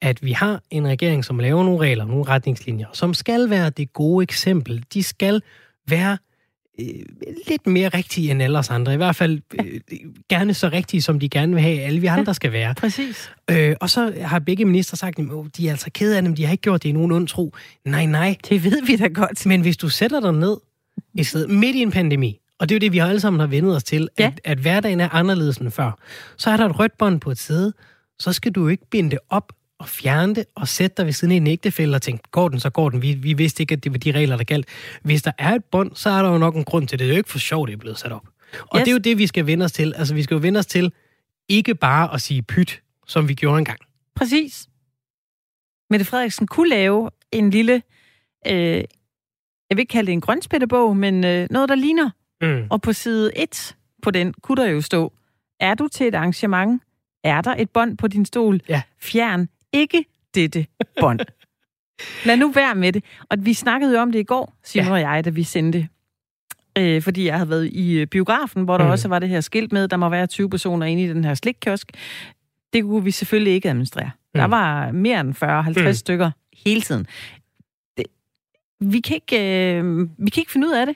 [0.02, 3.93] at vi har en regering, som laver nogle regler, nogle retningslinjer, som skal være det
[3.93, 4.86] gode eksempel.
[4.93, 5.41] De skal
[5.88, 6.17] være
[6.80, 6.86] øh,
[7.48, 8.93] lidt mere rigtige end ellers andre.
[8.93, 9.80] I hvert fald øh,
[10.30, 12.74] gerne så rigtige, som de gerne vil have, alle vi andre skal være.
[12.76, 13.32] Præcis.
[13.52, 15.26] Øh, og så har begge minister sagt, at
[15.58, 17.56] de er altså ked af dem, de har ikke gjort det i nogen ond tro.
[17.86, 18.36] Nej, nej.
[18.50, 19.46] Det ved vi da godt.
[19.46, 20.58] Men hvis du sætter dig ned
[21.17, 23.48] et sted midt i en pandemi, Og det er jo det, vi alle sammen har
[23.48, 24.26] vendet os til, Ja.
[24.26, 25.91] at, at hverdagen er anderledes end før.
[26.38, 27.74] Så er der et rødt bånd på et sæde,
[28.20, 31.13] så skal du jo ikke binde det op og fjerne det og sætte dig ved
[31.13, 33.02] siden af en ægtefælde og tænke, går den, så går den.
[33.02, 34.67] Vi, vi vidste ikke, at det var de regler, der galt.
[35.04, 37.06] Hvis der er et bånd, så er der jo nok en grund til det.
[37.06, 38.26] Det er jo ikke for sjovt, det er blevet sat op.
[38.60, 38.84] Og Yes.
[38.84, 39.93] det er jo det, vi skal vende os til.
[39.98, 40.91] Altså, vi skal jo vende os til
[41.50, 43.80] ikke bare at sige pyt, som vi gjorde engang.
[44.15, 44.67] Præcis.
[45.89, 47.82] Mette Frederiksen kunne lave en lille,
[48.48, 48.86] øh, jeg
[49.70, 52.10] vil ikke kalde det en grønspættebog, men øh, noget, der ligner.
[52.41, 52.67] Mm.
[52.69, 55.13] Og på side 1 på den kunne der jo stå,
[55.60, 56.82] er du til et arrangement?
[57.23, 58.62] Er der et bånd på din stol?
[58.69, 58.82] Ja.
[59.00, 60.65] Fjern ikke dette
[61.00, 61.19] bånd.
[62.26, 63.04] Lad nu være med det.
[63.30, 64.93] Og vi snakkede jo om det i går, Simon Ja.
[64.93, 65.88] og jeg, da vi sendte.
[66.78, 68.91] Øh, fordi jeg havde været i øh, biografen, hvor der Mm.
[68.91, 71.34] også var det her skilt med, der må være 20 personer inde i den her
[71.34, 71.91] slikkiosk.
[72.73, 74.12] Det kunne vi selvfølgelig ikke administrere.
[74.36, 74.52] Der Mm.
[74.52, 75.93] var mere end 40-50 Mm.
[75.93, 76.32] stykker
[76.65, 77.08] hele tiden.
[77.97, 78.06] Det,
[78.80, 80.95] vi, kan ikke, øh, vi kan ikke finde ud af det.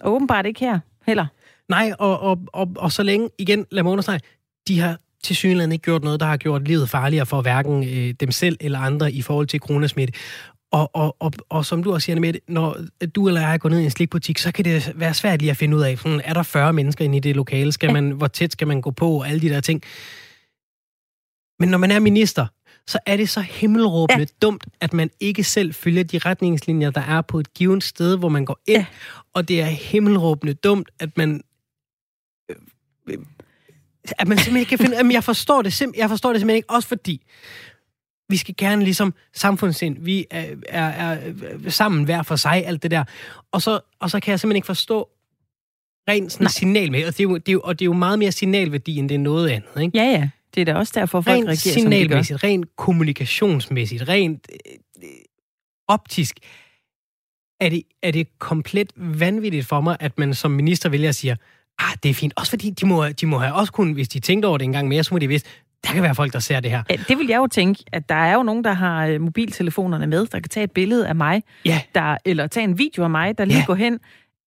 [0.00, 1.26] Og åbenbart ikke her heller.
[1.68, 4.20] Nej, og, og, og, og så længe, igen, lad mig understrege,
[4.68, 8.14] de har til synligheden ikke gjort noget, der har gjort livet farligere for hverken øh,
[8.20, 10.14] dem selv eller andre i forhold til coronasmitte.
[10.72, 12.76] Og, og, og, og som du også siger med, når
[13.14, 15.56] du eller jeg går ned i en slikbutik, så kan det være svært lige at
[15.56, 17.72] finde ud af, sådan, er der 40 mennesker inde i det lokale?
[17.72, 19.10] Skal man, hvor tæt skal man gå på?
[19.10, 19.82] Og alle de der ting.
[21.58, 22.46] Men når man er minister,
[22.86, 24.26] så er det så himmelråbende ja.
[24.42, 28.28] dumt, at man ikke selv følger de retningslinjer, der er på et givet sted, hvor
[28.28, 28.78] man går ind.
[28.78, 28.86] Ja.
[29.34, 31.42] Og det er himmelråbende dumt, at man
[32.48, 33.18] øh,
[34.18, 34.96] at man simpelthen ikke kan finde...
[34.96, 37.22] Jamen, jeg forstår det, simp- jeg forstår det simpelthen ikke, også fordi
[38.28, 42.90] vi skal gerne ligesom samfundssind, vi er, er, er sammen hver for sig, alt det
[42.90, 43.04] der.
[43.52, 45.08] Og så, og så kan jeg simpelthen ikke forstå
[46.08, 47.92] rent sådan signal med, og det, er jo, det er jo, og det er jo
[47.92, 49.98] meget mere signalværdi, end det er noget andet, ikke?
[49.98, 50.28] Ja, ja.
[50.54, 52.00] Det er da også derfor, folk rent reagerer, som de gør.
[52.00, 54.46] signalmæssigt, rent kommunikationsmæssigt, rent
[55.02, 55.08] øh,
[55.88, 56.36] optisk,
[57.60, 61.36] er det, er det komplet vanvittigt for mig, at man som minister vælger at sige,
[61.78, 62.32] ah, det er fint.
[62.36, 64.72] Også fordi, de må, de må have også kun, hvis de tænkte over det en
[64.72, 65.48] gang mere, så må de vidste,
[65.86, 66.82] der kan være folk, der ser det her.
[66.90, 70.06] Ja, Det vil jeg jo tænke, at der er jo nogen, der har øh, mobiltelefonerne
[70.06, 73.10] med, der kan tage et billede af mig, Ja, der, eller tage en video af
[73.10, 73.64] mig, der lige Ja.
[73.66, 73.98] går hen,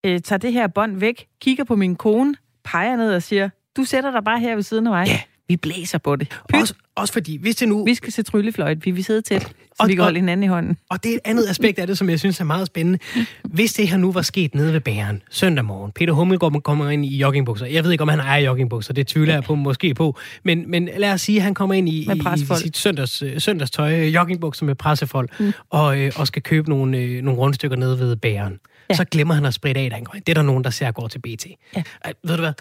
[0.05, 3.83] øh, tager det her bånd væk, kigger på min kone, peger ned og siger, du
[3.83, 5.07] sætter dig bare her ved siden af mig.
[5.07, 5.19] Ja.
[5.53, 6.27] Vi blæser på det.
[6.49, 6.59] Pyt.
[6.61, 7.85] også, også fordi, hvis det nu...
[7.85, 9.47] Vi skal se tryllefløjt, vi vil sidde tæt, så
[9.79, 10.77] Og- vi kan og- holde hinanden i hånden.
[10.89, 12.99] Og det er et andet aspekt af det, som jeg synes er meget spændende.
[13.43, 17.05] Hvis det her nu var sket nede ved bæren søndag morgen, Peter Hummelgaard kommer ind
[17.05, 17.65] i joggingbukser.
[17.65, 20.17] Jeg ved ikke, om han ejer joggingbukser, det tvivler jeg på, måske på.
[20.43, 22.21] Men, men lad os sige, at han kommer ind i, i,
[22.57, 25.51] sit søndags, øh, søndagstøj, øh, joggingbukser med pressefold, mm.
[25.69, 28.59] og, øh, og skal købe nogle, øh, nogle rundstykker nede ved bæren.
[28.89, 28.95] Ja.
[28.95, 30.23] Så glemmer han at spritte af, da han går ind.
[30.23, 31.45] Det er der nogen, der ser går til BT.
[31.75, 31.83] Ja.
[32.05, 32.53] Ej, ved du hvad?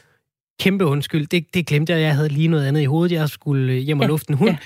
[0.60, 1.26] Kæmpe undskyld.
[1.26, 2.02] Det, det glemte jeg.
[2.02, 3.12] Jeg havde lige noget andet i hovedet.
[3.16, 4.08] Jeg skulle øh, hjem og Ja.
[4.08, 4.50] lufte en hund.
[4.50, 4.56] Ja.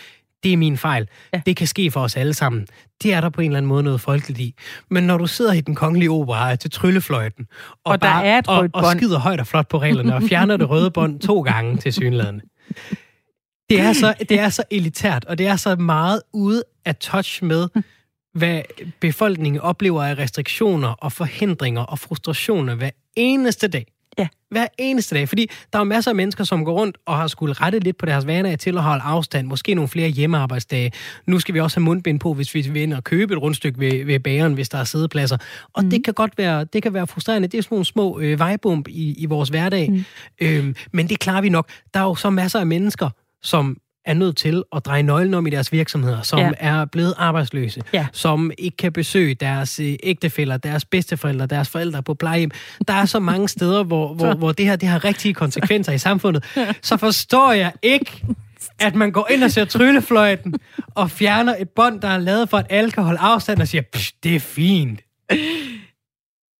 [0.42, 1.09] Det er min fejl.
[1.35, 1.40] Ja.
[1.46, 2.66] Det kan ske for os alle sammen.
[3.03, 4.55] Det er der på en eller anden måde noget folkeligt i.
[4.90, 7.46] Men når du sidder i den kongelige opera er til tryllefløjten,
[7.85, 10.57] og, Og der er et og, og skider højt og flot på reglerne, og fjerner
[10.57, 12.44] det røde bånd to gange til synlædende.
[13.70, 17.44] Det er, så, det er så elitært, og det er så meget ude af touch
[17.44, 17.68] med,
[18.35, 18.62] hvad
[19.01, 23.87] befolkningen oplever af restriktioner og forhindringer og frustrationer hver eneste dag.
[24.18, 24.29] Ja.
[24.50, 25.29] Hver eneste dag.
[25.29, 28.07] Fordi der er masser af mennesker, som går rundt og har skulle rette lidt på
[28.07, 29.46] deres vaner til at holde afstand.
[29.46, 30.92] Måske nogle flere hjemmearbejdsdage.
[31.26, 33.81] Nu skal vi også have mundbind på, hvis vi vil ind og købe et rundstykke
[33.81, 35.37] ved, ved bageren, hvis der er sædepladser.
[35.72, 35.90] Og mm.
[35.90, 37.48] det kan godt være, det kan være frustrerende.
[37.48, 39.90] Det er sådan nogle små øh, vejbump i, i vores hverdag.
[39.90, 40.05] Mm.
[40.42, 41.70] Øhm, men det klarer vi nok.
[41.94, 43.11] Der er jo så masser af mennesker,
[43.42, 46.50] som er nødt til at dreje nøglen om i deres virksomheder, som Ja.
[46.58, 48.06] er blevet arbejdsløse, Ja.
[48.12, 52.50] som ikke kan besøge deres øh, ægtefæller, deres bedsteforældre, deres forældre på plejehjem.
[52.88, 55.98] Der er så mange steder, hvor, hvor, hvor det her det har rigtige konsekvenser i
[55.98, 56.44] samfundet.
[56.82, 58.24] Så forstår jeg ikke,
[58.78, 60.54] at man går ind og ser tryllefløjten
[60.94, 63.82] og fjerner et bånd, der er lavet for, at alle kan holde afstand og siger,
[63.92, 65.00] "Psh, det er fint.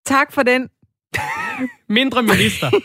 [0.07, 0.69] Tak for den.
[1.89, 2.71] Mindre minister.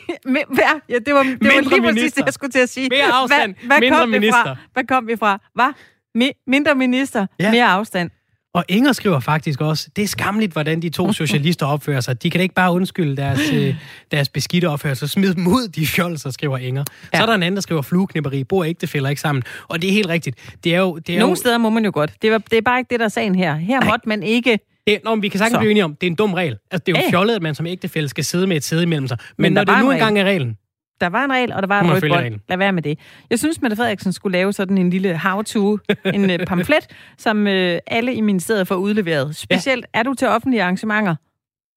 [0.90, 2.22] Ja, det var, det var Mindre lige præcis minister.
[2.22, 2.90] det, jeg skulle til at sige.
[2.90, 4.44] Mere afstand, hvad, hvad mindre kom vi minister.
[4.44, 4.56] Fra?
[4.74, 5.42] Hvad kom vi fra?
[5.56, 5.70] Hvad?
[6.18, 7.52] Mi- mindre minister, ja.
[7.52, 8.10] Mere afstand.
[8.54, 12.24] Og Inger skriver faktisk også, det er skamligt, hvordan de to socialister opfører sig.
[12.24, 13.76] De kan ikke bare undskylde deres, øh,
[14.12, 15.10] deres beskidte opførsel.
[15.10, 16.84] Smid dem ud, de fjolser, skriver Inger.
[16.90, 17.08] Ja.
[17.14, 17.18] Ja.
[17.18, 18.44] Så er der en anden, der skriver flueknipperi.
[18.44, 19.44] Bor ægtefælder ikke sammen.
[19.68, 20.56] Og det er helt rigtigt.
[20.64, 20.98] Det er jo...
[20.98, 22.14] Det er Nogle jo, steder må man jo godt.
[22.22, 23.56] Det, var, det er bare ikke det, der er sagen her.
[23.56, 23.90] Her Nej.
[23.90, 24.60] måtte man ikke.
[24.88, 25.60] Det, nå, vi kan sagtens Så.
[25.60, 26.58] blive enige om, det er en dum regel.
[26.72, 27.10] Altså, det er jo Ja.
[27.12, 29.17] fjollet, at man som ægtefælle skal sidde med et sæde imellem sig.
[29.38, 30.58] Men, Men når det nu en engang er reglen,
[31.02, 32.41] Der var en regel, og der var et rødt.
[32.50, 33.00] Lad være med det.
[33.30, 35.78] Jeg synes, Mette Frederiksen skulle lave sådan en lille how-to,
[36.13, 39.36] en øh, pamflet, som øh, alle i ministeriet får udleveret.
[39.36, 41.15] Specielt er du til offentlige arrangementer,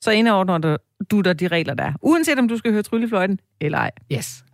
[0.04, 0.58] så indordner
[1.10, 1.92] du, dig de regler, der er.
[2.02, 3.90] Uanset om du skal høre tryllefløjten eller ej.
[4.12, 4.44] yes.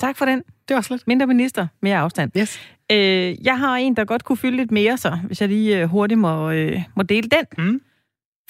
[0.00, 0.42] Tak for den.
[0.68, 1.06] Det var slet.
[1.06, 2.30] Mindre minister, mere afstand.
[2.36, 2.60] Yes.
[2.92, 5.88] Øh, jeg har en, der godt kunne fylde lidt mere, så hvis jeg lige øh,
[5.88, 7.64] hurtigt må, øh, må dele den.
[7.66, 7.80] Mm.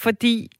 [0.00, 0.50] Fordi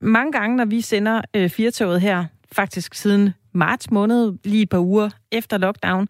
[0.00, 4.78] mange gange, når vi sender øh, firtoget her faktisk siden marts måned, lige et par
[4.78, 6.08] uger efter lockdown,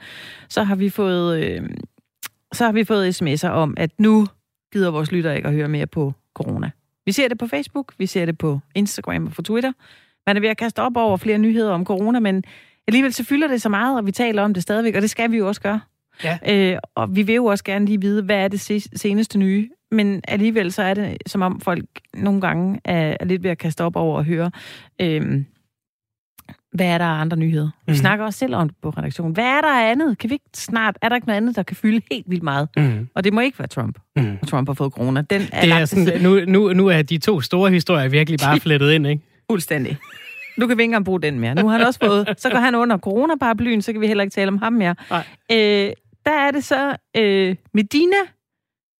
[0.49, 1.69] så har vi fået, øh,
[2.53, 4.27] så har vi fået sms'er om, at nu
[4.73, 6.71] gider vores lytter ikke at høre mere på corona.
[7.07, 9.73] Vi ser det på Facebook, vi ser det på Instagram og på Twitter.
[10.27, 12.45] Man er ved at kaste op over flere nyheder om corona, men
[12.89, 15.31] alligevel så fylder det så meget, og vi taler om det stadigvæk, og det skal
[15.31, 15.81] vi jo også gøre.
[16.25, 16.39] Ja.
[16.49, 18.61] Øh, og vi vil jo også gerne lige vide, hvad er det
[18.97, 19.69] seneste nye.
[19.91, 23.59] Men alligevel så er det, som om folk nogle gange er, er lidt ved at
[23.59, 24.51] kaste op over og høre,
[25.01, 25.45] øh,
[26.73, 27.65] hvad er der af andre nyheder?
[27.65, 27.71] Mm.
[27.87, 27.97] Vi mhm.
[27.97, 29.33] snakker også selv om det på redaktionen.
[29.33, 30.19] Hvad er der af andet?
[30.19, 32.69] Kan vi ikke snart, er der ikke noget andet, der kan fylde helt vildt meget?
[32.77, 33.09] Mm.
[33.15, 33.99] Og det må ikke være Trump.
[34.17, 34.39] Mm.
[34.43, 35.23] Og Trump har fået corona.
[35.23, 38.61] Den er, det er sådan, nu, nu, nu er de to store historier virkelig bare
[38.67, 39.23] flettet ind, ikke?
[39.51, 39.97] Fuldstændig.
[40.59, 41.55] Nu kan vi ikke engang bruge den mere.
[41.55, 44.35] Nu har han også fået, så går han under coronaparaplyen, så kan vi heller ikke
[44.35, 44.95] tale om ham mere.
[45.53, 45.93] Øh,
[46.27, 48.17] der er det så, øh, Medina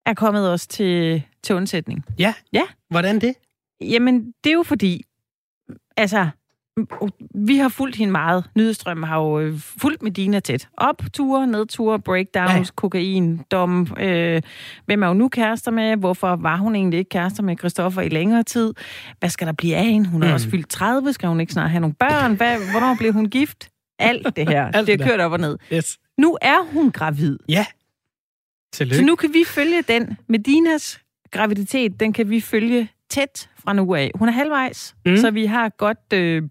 [0.07, 2.05] er kommet os til, til undsætning.
[2.19, 2.35] Ja?
[2.53, 2.63] Ja.
[2.91, 3.35] Hvordan det?
[3.81, 5.05] Jamen, det er jo fordi,
[5.97, 6.29] altså,
[7.35, 8.45] vi har fulgt hende meget.
[8.57, 10.69] Nydestrøm har jo øh, fulgt Medina tæt.
[10.77, 12.73] Op, ture, nedture, breakdowns, ja.
[12.77, 13.89] kokain, dom.
[14.01, 14.43] Øh,
[14.87, 15.97] hvem er hun nu kærester med?
[15.97, 18.75] Hvorfor var hun egentlig ikke kærester med Christoffer i længere tid?
[19.19, 20.09] Hvad skal der blive af hende?
[20.09, 20.33] Hun er mm.
[20.33, 21.13] også fyldt 30.
[21.13, 22.35] Skal hun ikke snart have nogle børn?
[22.35, 23.71] Hvad, hvornår blev hun gift?
[23.99, 24.67] Alt det her.
[24.75, 25.59] Alt det er kørt op og ned.
[25.73, 25.99] Yes.
[26.19, 27.39] Nu er hun gravid.
[27.49, 27.67] Ja.
[28.73, 28.97] Tillykke.
[28.97, 30.17] Så nu kan vi følge den.
[30.29, 34.11] Medinas graviditet, den kan vi følge tæt fra nu af.
[34.15, 35.17] Hun er halvvejs, mm.
[35.17, 36.43] så vi har godt øh,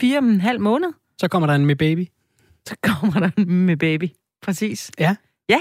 [0.00, 0.88] fire og en halv måned.
[1.20, 2.06] Så kommer der en med baby.
[2.68, 4.08] Så kommer der en med baby.
[4.42, 4.90] Præcis.
[4.98, 5.16] Ja.
[5.48, 5.60] Ja.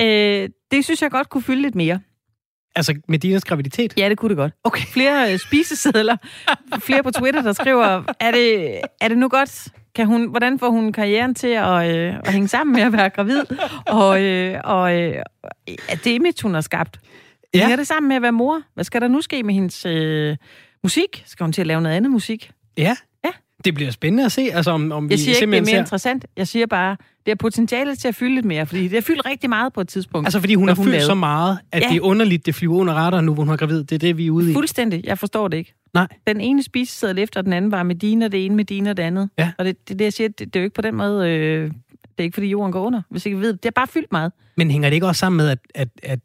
[0.00, 2.00] Øh, det synes jeg godt kunne fylde lidt mere.
[2.76, 3.94] Altså med Dinas graviditet?
[3.96, 4.52] Ja, det kunne det godt.
[4.64, 4.84] Okay.
[4.96, 6.16] Flere øh, spisesedler.
[6.80, 9.68] flere på Twitter, der skriver, er det, er det nu godt?
[9.94, 13.10] Kan hun, hvordan får hun karrieren til at, øh, at hænge sammen med at være
[13.10, 13.42] gravid?
[13.86, 15.22] Og, øh, og øh,
[15.88, 17.00] er det image, hun har skabt?
[17.54, 17.58] Ja.
[17.58, 18.62] Hænger det sammen med at være mor?
[18.74, 20.36] Hvad skal der nu ske med hendes øh,
[20.82, 21.22] musik?
[21.26, 22.50] Skal hun til at lave noget andet musik?
[22.76, 22.96] Ja.
[23.64, 25.70] Det bliver spændende at se, altså om, om jeg siger vi ikke, det er mere
[25.70, 25.78] ser...
[25.78, 26.26] interessant.
[26.36, 29.26] Jeg siger bare, det har potentiale til at fylde lidt mere, fordi det har fyldt
[29.26, 30.26] rigtig meget på et tidspunkt.
[30.26, 31.06] Altså fordi hun har fyldt lavede.
[31.06, 31.88] så meget, at ja.
[31.88, 33.84] det er underligt, det flyver under radar nu, hvor hun har gravid.
[33.84, 34.54] Det er det, vi er ude i.
[34.54, 35.04] Fuldstændig.
[35.04, 35.74] Jeg forstår det ikke.
[35.94, 36.06] Nej.
[36.26, 39.02] Den ene spiseseddel efter den anden var med dine, det ene med dine og det
[39.02, 39.30] andet.
[39.38, 39.52] Ja.
[39.58, 41.64] Og det, det, det jeg siger, det, det er jo ikke på den måde, øh,
[41.64, 41.72] det
[42.18, 43.62] er ikke fordi jorden går under, hvis ikke ved det.
[43.62, 44.32] Det har bare fyldt meget.
[44.56, 46.18] Men hænger det ikke også sammen med, at, at, at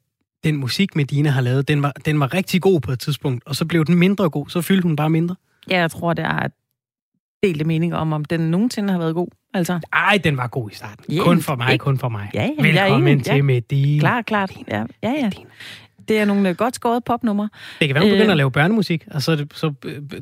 [0.44, 3.56] den musik, Medina har lavet, den var, den var rigtig god på et tidspunkt, og
[3.56, 5.36] så blev den mindre god, så fyldte hun bare mindre?
[5.70, 6.48] Ja, jeg tror, det er
[7.44, 9.28] delte meninger om, om den nogensinde har været god.
[9.54, 9.80] Altså.
[9.94, 11.14] Ej, den var god i starten.
[11.14, 11.84] Yeah, kun for mig, ikke?
[11.84, 12.30] kun for mig.
[12.34, 13.42] Ja, ja, Velkommen jeg er til ja.
[13.42, 14.00] Medina.
[14.00, 14.52] Klart, klart.
[14.68, 15.12] Ja, ja.
[15.12, 15.30] ja.
[16.08, 17.50] Det er nogle godt skåret popnumre.
[17.80, 19.74] Det kan være, du begynder øh, at lave børnemusik, og så, så,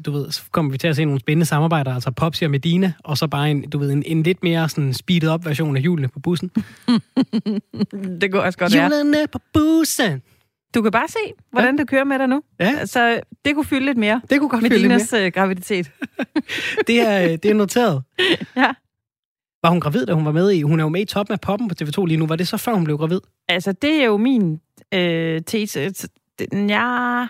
[0.06, 2.94] du ved, så kommer vi til at se nogle spændende samarbejder, altså Popsi og Medina,
[3.04, 5.82] og så bare en, du ved, en, en lidt mere sådan speedet op version af
[5.82, 6.52] julene på bussen.
[8.22, 8.84] det går også godt, ja.
[8.84, 10.22] Julene på bussen.
[10.76, 11.20] Du kan bare se,
[11.52, 11.82] hvordan ja.
[11.82, 12.42] det kører med dig nu.
[12.60, 12.86] Ja.
[12.86, 14.22] Så det kunne fylde lidt mere.
[14.30, 15.26] Det kunne godt med fylde Dinas lidt mere.
[15.26, 15.92] Øh, graviditet.
[16.88, 18.04] det, er, det er noteret.
[18.56, 18.74] ja.
[19.64, 20.62] Var hun gravid, da hun var med i?
[20.62, 22.28] Hun er jo med i toppen af poppen på TV2 lige nu.
[22.28, 23.20] Var det så før, hun blev gravid?
[23.48, 24.60] Altså, det er jo min
[24.94, 25.94] øh, tese.
[26.52, 27.28] Ja,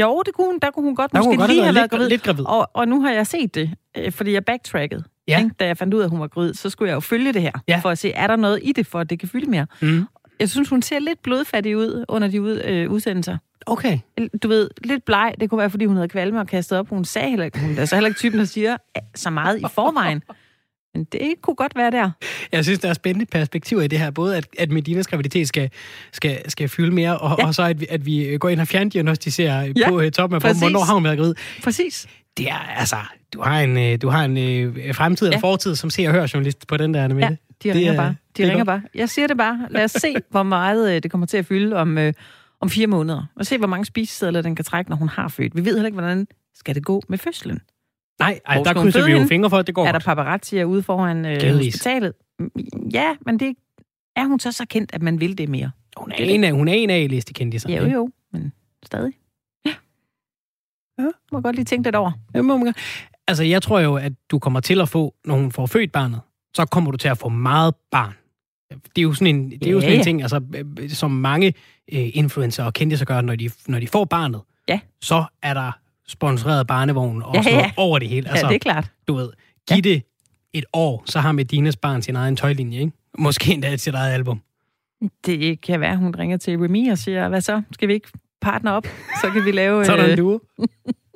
[0.00, 1.82] jo, det kunne hun, der kunne hun godt der måske hun godt lige have været
[1.84, 2.08] lidt, gravid.
[2.08, 2.44] Lidt gravid.
[2.46, 5.04] Og, og nu har jeg set det, øh, fordi jeg backtrackede.
[5.28, 5.38] Ja.
[5.38, 5.50] Ikke?
[5.60, 7.42] Da jeg fandt ud af, at hun var gravid, så skulle jeg jo følge det
[7.42, 7.80] her, ja.
[7.82, 9.66] for at se, er der noget i det, for at det kan fylde mere.
[9.82, 10.06] Mm.
[10.40, 13.36] Jeg synes, hun ser lidt blodfattig ud under de ud, øh, udsendelser.
[13.66, 13.98] Okay.
[14.42, 15.34] Du ved, lidt bleg.
[15.40, 16.88] Det kunne være, fordi hun havde kvalme og kastet op.
[16.88, 18.76] Hun sagde heller ikke, hun er så heller ikke typen, der siger
[19.14, 20.22] så meget i forvejen.
[20.94, 22.10] Men det kunne godt være der.
[22.52, 24.10] Jeg synes, der er spændende perspektiver i det her.
[24.10, 25.70] Både at, at Medinas graviditet skal,
[26.12, 27.46] skal, skal fylde mere, og, ja.
[27.46, 30.42] og så at vi, at vi går ind og fjerndiagnostiserer ja, på uh, toppen af
[30.42, 31.34] bomben, hvornår har hun været gravid.
[31.62, 32.06] Præcis.
[32.36, 32.96] Det er, altså,
[33.34, 35.38] du har en, øh, du har en fremtid og ja.
[35.38, 37.36] fortid som ser og hører journalist på den der, med ja.
[37.62, 38.16] De ringer bare.
[38.36, 38.66] De ringer godt.
[38.66, 38.82] bare.
[38.94, 39.66] Jeg siger det bare.
[39.70, 42.12] Lad os se, hvor meget øh, det kommer til at fylde om, øh,
[42.60, 43.26] om fire måneder.
[43.36, 45.56] Og se, hvor mange spisesedler den kan trække, når hun har født.
[45.56, 47.60] Vi ved heller ikke, hvordan skal det gå med fødslen.
[48.18, 50.82] Nej, ej, der krydser vi jo fingre for, at det går Er der paparazzi ude
[50.82, 52.12] foran øh, hospitalet?
[52.92, 53.56] Ja, men det
[54.16, 55.70] er hun så så kendt, at man vil det mere.
[55.96, 59.12] Hun er en af, hun er en af liste kendte Jo, jo, men stadig.
[59.66, 59.74] Ja.
[60.98, 61.08] Ja.
[61.32, 62.12] Må godt lige tænke lidt over.
[62.34, 62.74] Ja, må man
[63.28, 66.20] Altså, jeg tror jo, at du kommer til at få, når hun får født barnet,
[66.54, 68.14] så kommer du til at få meget barn.
[68.70, 70.40] Det er jo sådan en, det er jo sådan en ting, altså,
[70.88, 71.54] som mange
[71.92, 74.40] øh, influencer og kendte sig gør, når de, når de får barnet.
[74.68, 74.80] Ja.
[75.00, 75.72] Så er der
[76.06, 77.70] sponsoreret barnevogn og ja, ja.
[77.76, 78.28] over det hele.
[78.28, 78.90] Altså, ja, det er klart.
[79.08, 79.30] Du ved,
[79.68, 79.80] giv ja.
[79.80, 80.02] det
[80.52, 82.92] et år, så har Medinas barn sin egen tøjlinje, ikke?
[83.18, 84.40] Måske endda et sit eget album.
[85.26, 87.62] Det kan være, hun ringer til Remy og siger, hvad så?
[87.72, 88.08] Skal vi ikke
[88.40, 88.86] partner op?
[89.20, 89.84] Så kan vi lave...
[89.86, 90.40] så er der en øh, duo.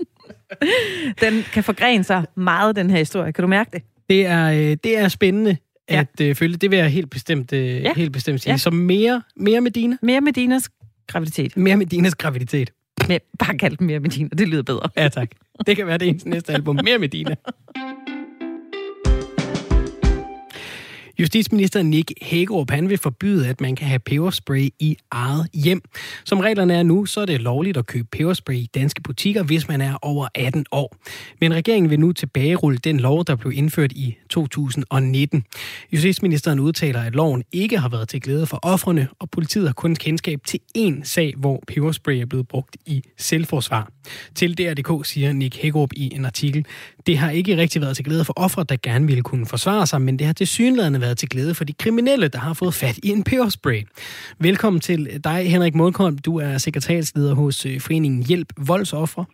[1.24, 3.32] den kan forgrene sig meget, den her historie.
[3.32, 3.82] Kan du mærke det?
[4.10, 5.56] Det er, øh, det er spændende
[5.90, 6.00] ja.
[6.00, 6.56] at øh, følge.
[6.56, 7.92] Det vil jeg helt bestemt, øh, ja.
[7.96, 8.52] helt bestemt sige.
[8.52, 8.56] Ja.
[8.56, 9.96] Så mere, mere Medina?
[10.02, 10.70] Mere Medinas
[11.06, 11.56] graviditet.
[11.56, 12.72] Mere Medinas graviditet.
[13.08, 14.88] Men bare kald den mere Medina, det lyder bedre.
[14.96, 15.30] Ja, tak.
[15.66, 16.78] Det kan være det ens næste album.
[16.84, 17.34] Mere Medina.
[21.18, 25.82] Justitsminister Nick Hagerup han vil forbyde, at man kan have peberspray i eget hjem.
[26.24, 29.68] Som reglerne er nu, så er det lovligt at købe peberspray i danske butikker, hvis
[29.68, 30.96] man er over 18 år.
[31.40, 35.44] Men regeringen vil nu tilbagerulle den lov, der blev indført i 2019.
[35.92, 39.94] Justitsministeren udtaler, at loven ikke har været til glæde for offrene, og politiet har kun
[39.94, 43.90] kendskab til én sag, hvor peberspray er blevet brugt i selvforsvar.
[44.34, 46.66] Til DRDK siger Nick Hækkerup i en artikel,
[47.06, 50.00] det har ikke rigtig været til glæde for ofre, der gerne ville kunne forsvare sig,
[50.02, 52.98] men det har til synligheden været til glæde for de kriminelle, der har fået fat
[53.06, 53.80] i en peberspray.
[54.48, 56.16] Velkommen til dig, Henrik Målkolm.
[56.18, 59.24] Du er sekretærsleder hos øh, Foreningen Hjælp Voldsoffre.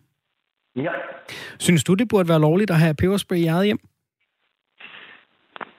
[0.75, 0.93] Ja.
[1.59, 3.79] Synes du, det burde være lovligt at have peberspray i eget hjem?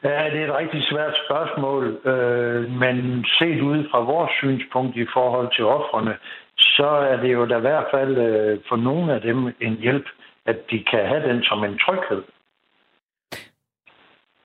[0.05, 1.83] Ja, det er et rigtig svært spørgsmål,
[2.13, 6.15] øh, men set ud fra vores synspunkt i forhold til offrene,
[6.59, 10.07] så er det jo da i hvert fald øh, for nogle af dem en hjælp,
[10.47, 12.23] at de kan have den som en tryghed.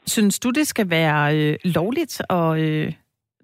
[0.06, 2.93] Synes du, det skal være øh, lovligt, og øh,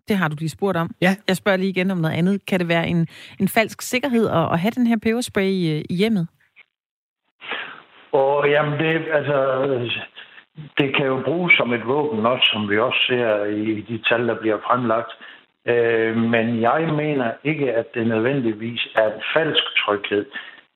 [0.08, 0.90] det har du lige spurgt om.
[1.02, 1.16] Ja.
[1.28, 2.46] Jeg spørger lige igen om noget andet.
[2.46, 3.08] Kan det være en,
[3.40, 6.28] en falsk sikkerhed at, at have den her peberspray i, i hjemmet?
[8.12, 9.38] Og jamen, det, altså,
[10.78, 14.28] det kan jo bruges som et våben også, som vi også ser i de tal,
[14.28, 15.12] der bliver fremlagt.
[15.66, 20.26] Øh, men jeg mener ikke, at det nødvendigvis er en falsk tryghed.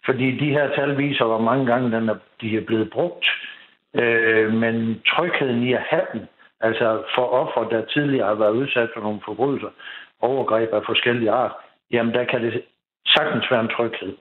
[0.07, 3.25] Fordi de her tal viser, hvor mange gange den er, de er blevet brugt.
[3.95, 6.21] Øh, men trygheden i at have dem,
[6.61, 9.69] altså for offer, der tidligere har været udsat for nogle forbrydelser,
[10.21, 11.51] overgreb af forskellige art,
[11.91, 12.63] jamen der kan det
[13.07, 14.13] sagtens være en tryghed.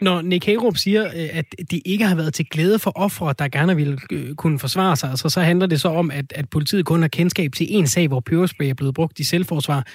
[0.00, 3.48] Når Nick Hagerup siger, øh, at det ikke har været til glæde for ofre, der
[3.48, 6.86] gerne vil øh, kunne forsvare sig, altså, så handler det så om, at, at politiet
[6.86, 9.86] kun har kendskab til en sag, hvor peberspray er blevet brugt i selvforsvar.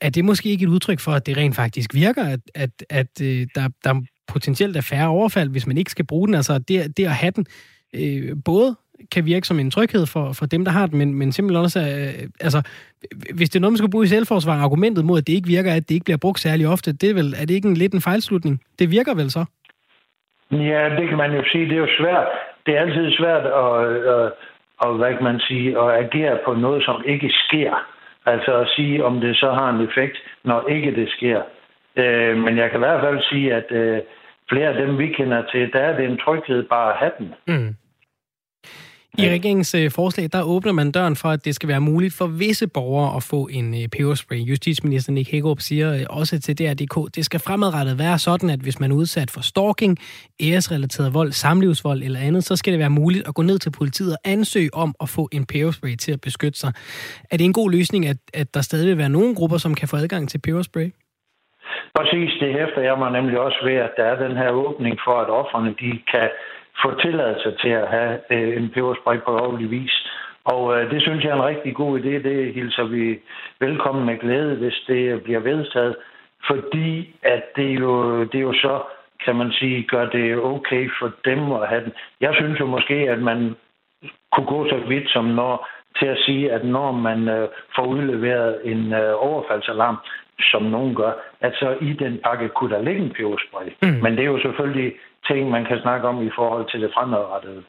[0.00, 3.20] Er det måske ikke et udtryk for, at det rent faktisk virker, at, at, at
[3.22, 6.34] øh, der, der potentielt er færre overfald, hvis man ikke skal bruge den?
[6.34, 7.46] Altså det, det at have den
[7.94, 8.76] øh, både
[9.14, 11.80] kan virke som en tryghed for, for dem, der har den, men, men simpelthen også,
[11.80, 12.60] øh, altså,
[13.34, 15.72] hvis det er noget, man skal bruge i selvforsvar, argumentet mod, at det ikke virker,
[15.74, 17.94] at det ikke bliver brugt særlig ofte, det er, vel, er det ikke en lidt
[17.94, 18.60] en fejlslutning?
[18.78, 19.44] Det virker vel så?
[20.50, 21.64] Ja, det kan man jo sige.
[21.64, 22.26] Det er jo svært.
[22.66, 23.72] Det er altid svært at,
[24.14, 24.32] at,
[24.84, 27.72] at hvad kan man sige, at agere på noget, som ikke sker.
[28.26, 31.42] Altså at sige, om det så har en effekt, når ikke det sker.
[31.96, 33.98] Øh, men jeg kan i hvert fald sige, at øh,
[34.48, 37.34] flere af dem, vi kender til, der er det en tryghed bare at have den.
[37.46, 37.74] Mm.
[39.18, 42.26] I regeringens øh, forslag, der åbner man døren for, at det skal være muligt for
[42.26, 44.36] visse borgere at få en øh, peberspray.
[44.36, 48.80] Justitsminister Nick Hækkerup siger øh, også til DRDK, det skal fremadrettet være sådan, at hvis
[48.80, 49.98] man er udsat for stalking,
[50.42, 54.12] æresrelateret vold, samlivsvold eller andet, så skal det være muligt at gå ned til politiet
[54.12, 56.72] og ansøge om at få en peberspray til at beskytte sig.
[57.30, 59.88] Er det en god løsning, at, at der stadig vil være nogle grupper, som kan
[59.88, 60.88] få adgang til peberspray?
[61.96, 65.16] Præcis, det hæfter jeg mig nemlig også ved, at der er den her åbning for,
[65.20, 66.28] at offerne de kan
[66.82, 69.94] få tilladelse til at have øh, en peberspray på lovlig vis.
[70.44, 72.12] Og øh, det synes jeg er en rigtig god idé.
[72.28, 73.18] Det hilser vi
[73.60, 75.96] velkommen med glæde, hvis det bliver vedtaget.
[76.46, 78.82] Fordi at det jo, det jo så,
[79.24, 81.92] kan man sige, gør det okay for dem at have den.
[82.20, 83.56] Jeg synes jo måske, at man
[84.32, 85.68] kunne gå så vidt som når
[85.98, 89.96] til at sige, at når man øh, får udleveret en øh, overfaldsalarm,
[90.40, 93.68] som nogen gør, at så i den pakke kunne der ligge en peberspray.
[93.82, 94.02] Mm.
[94.02, 94.92] Men det er jo selvfølgelig
[95.26, 97.62] ting, man kan snakke om i forhold til det fremadrettede.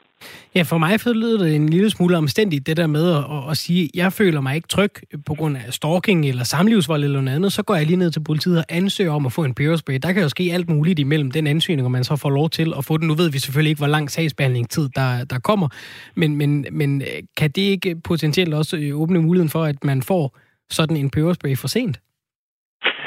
[0.54, 3.84] Ja, for mig lyder det en lille smule omstændigt, det der med at, at, sige,
[3.84, 4.90] at jeg føler mig ikke tryg
[5.26, 8.24] på grund af stalking eller samlivsvold eller noget andet, så går jeg lige ned til
[8.24, 9.98] politiet og ansøger om at få en peberspray.
[10.02, 12.72] Der kan jo ske alt muligt imellem den ansøgning, og man så får lov til
[12.78, 13.08] at få den.
[13.08, 15.68] Nu ved vi selvfølgelig ikke, hvor lang sagsbehandlingstid der, der kommer,
[16.14, 17.02] men, men, men
[17.36, 20.38] kan det ikke potentielt også åbne muligheden for, at man får
[20.70, 22.00] sådan en peberspray for sent?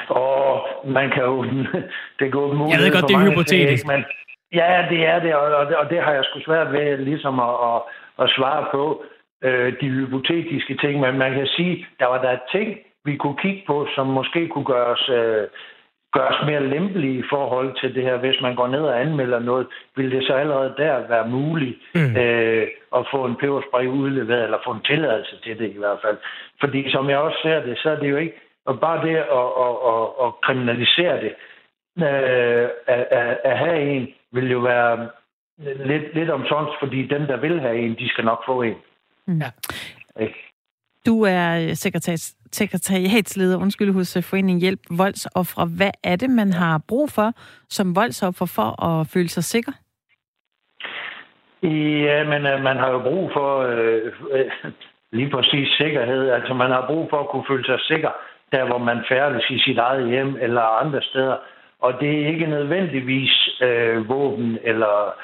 [0.10, 1.45] Og man kan jo...
[2.20, 3.88] Det går Jeg ved godt, det er hypotetisk.
[3.88, 4.06] men,
[4.54, 5.47] Ja, det er det, og,
[5.82, 7.82] og det har jeg sgu svært ved ligesom at, at,
[8.24, 9.04] at svare på
[9.43, 13.64] øh, de hypotetiske ting, men man kan sige, der var der ting, vi kunne kigge
[13.68, 15.47] på, som måske kunne gøres, øh,
[16.14, 18.18] gøres mere lempelige i forhold til det her.
[18.18, 22.16] Hvis man går ned og anmelder noget, vil det så allerede der være muligt mm.
[22.18, 26.18] øh, at få en peberspray udleveret, eller få en tilladelse til det i hvert fald.
[26.60, 29.47] Fordi som jeg også ser det, så er det jo ikke og bare det at,
[29.66, 31.34] at, at, at kriminalisere det,
[31.97, 35.09] øh, at, at, at have en, vil jo være
[35.57, 38.76] lidt, lidt omsonst, fordi dem, der vil have en, de skal nok få en.
[39.28, 39.41] Mm.
[40.20, 40.28] Ja.
[41.05, 42.16] Du er sekretær,
[42.51, 45.66] sekretariatsleder undskyld, hos Foreningen Hjælp Voldsoffre.
[45.78, 47.32] Hvad er det, man har brug for
[47.70, 49.72] som voldsoffer for at føle sig sikker?
[51.64, 54.51] Ja, men uh, man har jo brug for øh, øh,
[55.11, 56.30] lige præcis sikkerhed.
[56.30, 58.11] Altså man har brug for at kunne føle sig sikker,
[58.54, 61.38] der hvor man færdes i sit eget hjem eller andre steder.
[61.86, 65.16] Og det er ikke nødvendigvis øh, våben eller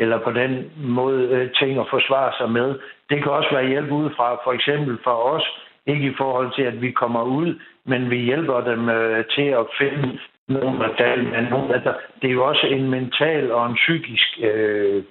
[0.00, 2.68] eller på den måde øh, ting at forsvare sig med.
[3.10, 5.46] Det kan også være hjælp udefra, for eksempel for os,
[5.86, 9.66] ikke i forhold til, at vi kommer ud, men vi hjælper dem øh, til at
[9.78, 10.18] finde
[10.48, 11.72] nogle medaljer.
[11.72, 15.02] Altså, det er jo også en mental og en psykisk øh,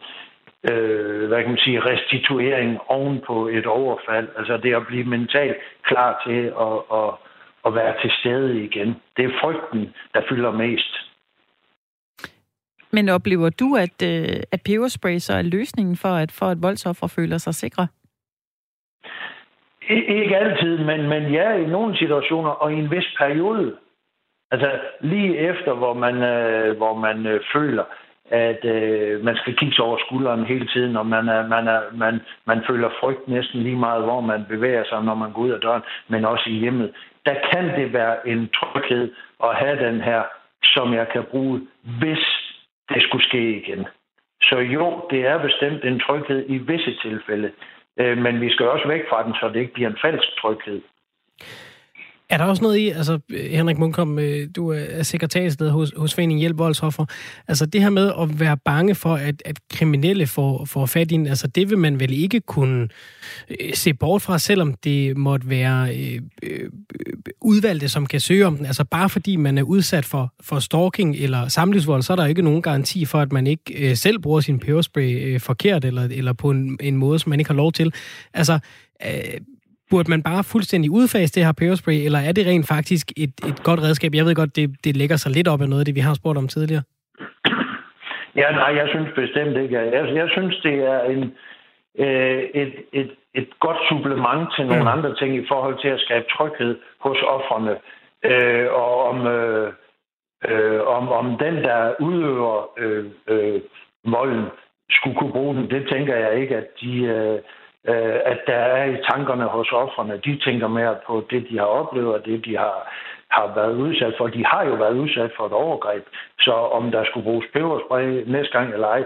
[0.71, 4.27] øh, hvad kan man sige, restituering oven på et overfald.
[4.37, 7.09] Altså det at blive mentalt klar til at, at,
[7.65, 8.95] at være til stede igen.
[9.17, 10.93] Det er frygten, der fylder mest.
[12.91, 17.07] Men oplever du, at, øh, at peberspray så er løsningen for, at, for at voldsoffer
[17.07, 17.87] føler sig sikre?
[19.89, 23.75] Ikke altid, men, men ja, i nogle situationer og i en vis periode.
[24.51, 27.83] Altså lige efter, hvor man, øh, hvor man øh, føler,
[28.29, 32.21] at øh, man skal kigge over skulderen hele tiden, og man, er, man, er, man,
[32.45, 35.61] man føler frygt næsten lige meget, hvor man bevæger sig, når man går ud af
[35.61, 36.93] døren, men også i hjemmet.
[37.27, 39.13] Der kan det være en tryghed
[39.43, 40.23] at have den her,
[40.63, 41.67] som jeg kan bruge,
[41.99, 42.23] hvis
[42.89, 43.87] det skulle ske igen.
[44.41, 47.51] Så jo, det er bestemt en tryghed i visse tilfælde,
[47.97, 50.81] øh, men vi skal også væk fra den, så det ikke bliver en falsk tryghed.
[52.29, 53.19] Er der også noget i, altså
[53.51, 57.05] Henrik Munkholm, øh, du er sekretærsleder hos, hos Foreningen Hjælp Voldsoffer,
[57.47, 61.15] altså det her med at være bange for, at, at kriminelle får, får fat i
[61.15, 62.87] en, altså det vil man vel ikke kunne
[63.49, 66.69] øh, se bort fra, selvom det måtte være øh, øh,
[67.41, 68.65] udvalgte, som kan søge om den.
[68.65, 72.41] Altså bare fordi man er udsat for, for stalking eller samlivsvold, så er der ikke
[72.41, 76.33] nogen garanti for, at man ikke øh, selv bruger sin peberspray øh, forkert eller, eller
[76.33, 77.93] på en, en måde, som man ikke har lov til.
[78.33, 78.59] Altså,
[79.05, 79.11] øh,
[79.89, 83.63] Burde man bare fuldstændig udfase det her peberspray, eller er det rent faktisk et, et
[83.63, 84.11] godt redskab?
[84.13, 86.13] Jeg ved godt, det, det lægger sig lidt op af noget af det, vi har
[86.13, 86.83] spurgt om tidligere.
[88.35, 89.75] Ja, nej, jeg synes bestemt ikke.
[89.75, 91.23] Jeg, jeg synes, det er en,
[91.99, 94.93] øh, et, et, et godt supplement til nogle mm.
[94.95, 97.75] andre ting i forhold til at skabe tryghed hos offerne.
[98.25, 99.73] Øh, og om, øh,
[100.49, 103.61] øh, om, om den, der udøver øh, øh,
[104.05, 104.45] volden,
[104.89, 107.39] skulle kunne bruge den, det tænker jeg ikke, at de, øh,
[107.91, 110.21] øh, at der er i tankerne hos offerne.
[110.25, 112.77] De tænker mere på det, de har oplevet, og det, de har,
[113.29, 114.27] har været udsat for.
[114.27, 116.03] De har jo været udsat for et overgreb,
[116.39, 119.03] så om der skulle bruges peberspray næste gang eller ej,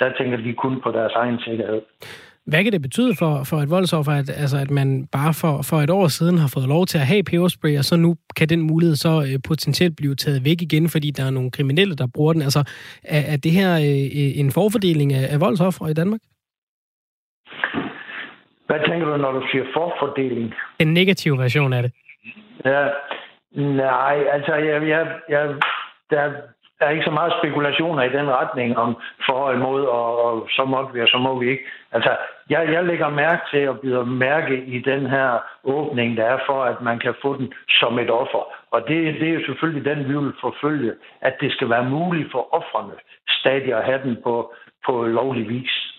[0.00, 1.82] der tænker de kun på deres egen sikkerhed.
[2.46, 5.76] Hvad kan det betyde for, for et voldsoffer, at, altså, at man bare for, for
[5.76, 8.60] et år siden har fået lov til at have peberspray, og så nu kan den
[8.60, 12.32] mulighed så øh, potentielt blive taget væk igen, fordi der er nogle kriminelle, der bruger
[12.32, 12.42] den?
[12.42, 12.64] Altså,
[13.04, 16.20] er, er det her øh, øh en forfordeling af, af voldsoffer i Danmark?
[18.72, 20.54] Hvad tænker du, når du siger forfordeling?
[20.78, 21.92] En negativ version af det.
[22.64, 22.88] Ja,
[23.84, 25.54] nej, altså jeg, jeg, jeg,
[26.10, 26.32] der
[26.80, 28.96] er ikke så meget spekulationer i den retning om
[29.26, 31.64] for og imod, og, og så må vi, og så må vi ikke.
[31.92, 32.16] Altså,
[32.50, 36.64] jeg, jeg lægger mærke til at byde mærke i den her åbning, der er for,
[36.64, 38.44] at man kan få den som et offer.
[38.70, 42.32] Og det, det er jo selvfølgelig den, vi vil forfølge, at det skal være muligt
[42.32, 42.94] for offrene
[43.28, 44.54] stadig at have den på,
[44.86, 45.91] på lovlig vis.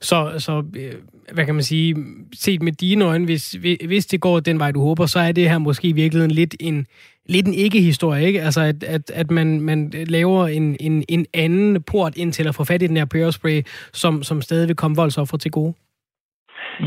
[0.00, 0.92] Så, så øh,
[1.34, 1.96] hvad kan man sige,
[2.34, 3.56] set med dine øjne, hvis,
[3.86, 6.54] hvis det går den vej, du håber, så er det her måske i virkeligheden lidt
[6.60, 6.86] en,
[7.26, 8.42] lidt en ikke-historie, ikke?
[8.42, 12.54] Altså, at, at, at man, man laver en, en, en anden port ind til at
[12.54, 15.74] få fat i den her peberspray, som, som stadig vil komme voldsoffer til gode.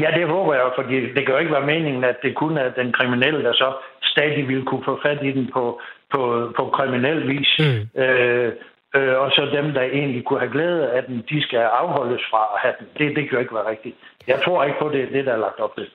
[0.01, 2.69] Ja, det håber jeg, fordi det kan jo ikke være meningen, at det kun er
[2.82, 5.82] den kriminelle, der så stadig vil kunne få fat i den på,
[6.13, 7.51] på, på kriminel vis.
[7.59, 8.01] Mm.
[8.01, 8.51] Øh,
[8.95, 12.41] Øh, og så dem, der egentlig kunne have glæde af den, de skal afholdes fra
[12.55, 12.87] at have den.
[12.97, 13.95] Det, det kan jo ikke være rigtigt.
[14.27, 15.87] Jeg tror ikke på det, det der er lagt op til.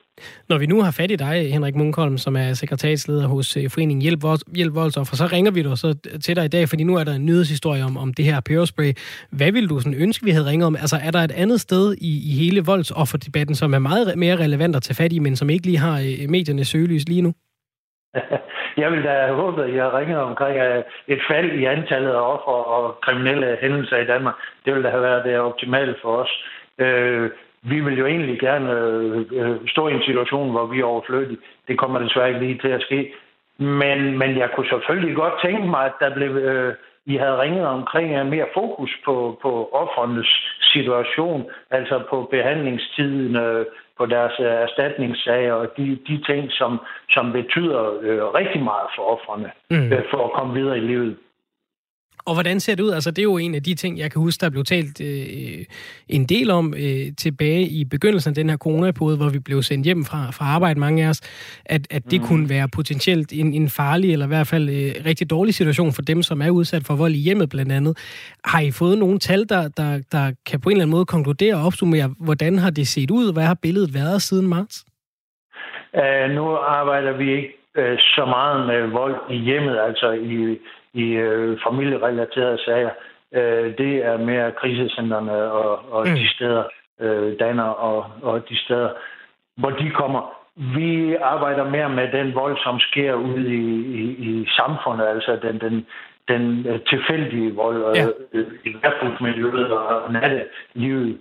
[0.49, 4.03] Når vi nu har fat i dig, Henrik Munkholm, som er sekretærsleder hos øh, Foreningen
[4.03, 4.21] Hjælp,
[4.57, 5.95] Hjælp Voldsoffer, så ringer vi dig så
[6.25, 8.93] til dig i dag, fordi nu er der en nyhedshistorie om, om det her peberspray.
[9.33, 10.77] Hvad vil du sådan ønske, vi havde ringet om?
[10.77, 14.77] Altså, er der et andet sted i, i hele voldsofferdebatten, som er meget mere relevant
[14.77, 17.33] at tage fat i, men som ikke lige har øh, mediernes søgelys lige nu?
[18.79, 22.11] Jeg ville da have håbet, at I har ringet omkring øh, et fald i antallet
[22.11, 24.35] af offer og kriminelle hændelser i Danmark.
[24.65, 26.33] Det ville da have været øh, det optimale for os.
[26.79, 27.31] Øh,
[27.63, 31.39] vi vil jo egentlig gerne øh, øh, stå i en situation, hvor vi er overflødige.
[31.69, 33.13] Det kommer desværre ikke lige til at ske.
[33.59, 36.75] Men, men jeg kunne selvfølgelig godt tænke mig, at der blev, øh,
[37.07, 43.67] I havde ringet omkring mere fokus på, på offrenes situation, altså på behandlingstiden, øh,
[43.99, 46.81] på deres øh, erstatningssager og de, de ting, som,
[47.11, 49.93] som betyder øh, rigtig meget for offrene mm.
[49.93, 51.17] øh, for at komme videre i livet.
[52.29, 52.91] Og hvordan ser det ud?
[52.91, 55.65] Altså, det er jo en af de ting, jeg kan huske, der blev talt øh,
[56.09, 59.85] en del om øh, tilbage i begyndelsen af den her coronaperiode, hvor vi blev sendt
[59.85, 61.21] hjem fra, fra arbejde, mange af os,
[61.67, 62.27] at, at det mm.
[62.27, 66.03] kunne være potentielt en, en farlig, eller i hvert fald øh, rigtig dårlig situation for
[66.03, 67.99] dem, som er udsat for vold i hjemmet blandt andet.
[68.45, 71.55] Har I fået nogle tal, der, der, der kan på en eller anden måde konkludere
[71.55, 73.33] og opsummere, hvordan har det set ud?
[73.33, 74.85] Hvad har billedet været siden marts?
[75.95, 80.59] Uh, nu arbejder vi ikke uh, så meget med vold i hjemmet, altså i
[80.93, 82.91] i øh, familierelaterede sager.
[83.35, 86.15] Øh, det er mere krisecentrene og, og mm.
[86.15, 86.65] de steder,
[87.01, 88.91] øh, Danner og, og de steder,
[89.57, 90.35] hvor de kommer.
[90.57, 93.67] Vi arbejder mere med den vold, som sker ude i,
[94.01, 95.87] i, i samfundet, altså den, den,
[96.29, 98.07] den øh, tilfældige vold ja.
[98.33, 101.19] øh, i værtsmiljøet og nattelivet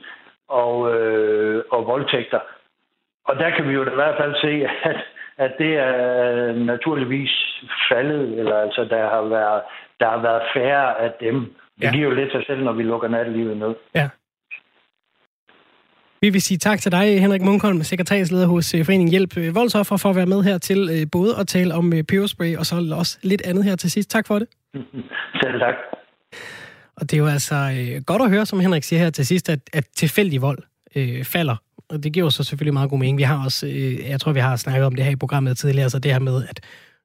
[0.50, 2.40] og, øh, og voldtægter.
[3.26, 4.98] Og der kan vi jo i hvert fald se, at,
[5.38, 9.62] at det er naturligvis faldet, eller altså der har været,
[10.00, 11.36] der har været færre af dem.
[11.78, 11.92] Det ja.
[11.92, 13.76] giver jo lidt sig selv, når vi lukker nattelivet ned.
[13.96, 14.10] Ja.
[16.22, 19.98] Vi vil sige tak til dig, Henrik Munkholm, sekretariatsleder hos øh, Foreningen Hjælp øh, Voldsoffer,
[19.98, 23.20] for at være med her til øh, både at tale om peberspray og så også
[23.24, 24.10] lidt andet her til sidst.
[24.10, 24.48] Tak for det.
[25.42, 25.76] Selv tak.
[26.96, 29.50] Og det er jo altså øh, godt at høre, som Henrik siger her til sidst,
[29.50, 30.60] at, at tilfældig vold
[30.96, 31.56] øh, falder.
[31.90, 33.18] Og det giver jo så selvfølgelig meget god mening.
[33.18, 35.90] Vi har også, øh, jeg tror, vi har snakket om det her i programmet tidligere,
[35.90, 36.60] så det her med, at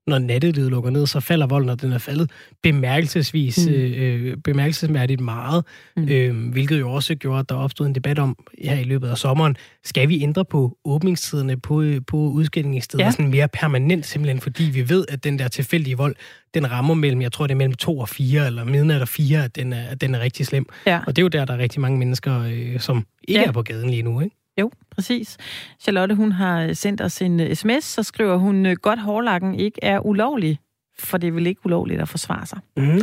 [0.07, 2.31] når nattelivet lukker ned, så falder volden, når den er faldet
[2.63, 3.73] bemærkelsesvis, mm.
[3.73, 5.65] øh, bemærkelsesmærdigt meget,
[5.97, 6.09] mm.
[6.09, 9.19] øh, hvilket jo også gjorde, at der opstod en debat om her i løbet af
[9.19, 13.11] sommeren, skal vi ændre på åbningstiderne på, på udskillingssteder, ja.
[13.11, 16.17] sådan mere permanent simpelthen, fordi vi ved, at den der tilfældige vold,
[16.55, 19.45] den rammer mellem, jeg tror det er mellem to og fire, eller midnat og fire,
[19.45, 20.67] at den er, at den er rigtig slem.
[20.87, 21.01] Ja.
[21.07, 23.47] Og det er jo der, der er rigtig mange mennesker, øh, som ikke ja.
[23.47, 24.37] er på gaden lige nu, ikke?
[24.61, 25.37] Jo, præcis.
[25.81, 30.07] Charlotte, hun har sendt os en sms, så skriver hun, øh, godt hårlakken ikke er
[30.07, 30.59] ulovlig,
[30.99, 32.59] for det er vel ikke ulovligt at forsvare sig.
[32.77, 33.01] Mm.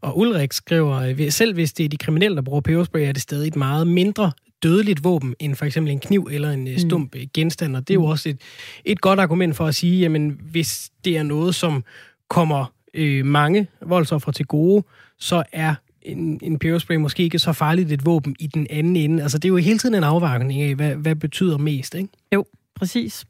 [0.00, 3.22] Og Ulrik skriver, øh, selv hvis det er de kriminelle, der bruger peberspray, er det
[3.22, 4.32] stadig et meget mindre
[4.62, 6.78] dødeligt våben end for eksempel en kniv eller en øh, mm.
[6.78, 7.20] stump mm.
[7.34, 7.76] genstand.
[7.76, 8.10] Og det er jo mm.
[8.10, 8.40] også et,
[8.84, 11.84] et godt argument for at sige, jamen hvis det er noget, som
[12.28, 14.84] kommer øh, mange voldsoffer til gode,
[15.18, 19.22] så er en, en peberspray måske ikke så farligt et våben i den anden ende.
[19.22, 22.08] Altså, det er jo hele tiden en afvejning af, hvad, hvad betyder mest, ikke?
[22.34, 22.44] Jo,
[22.74, 23.24] præcis.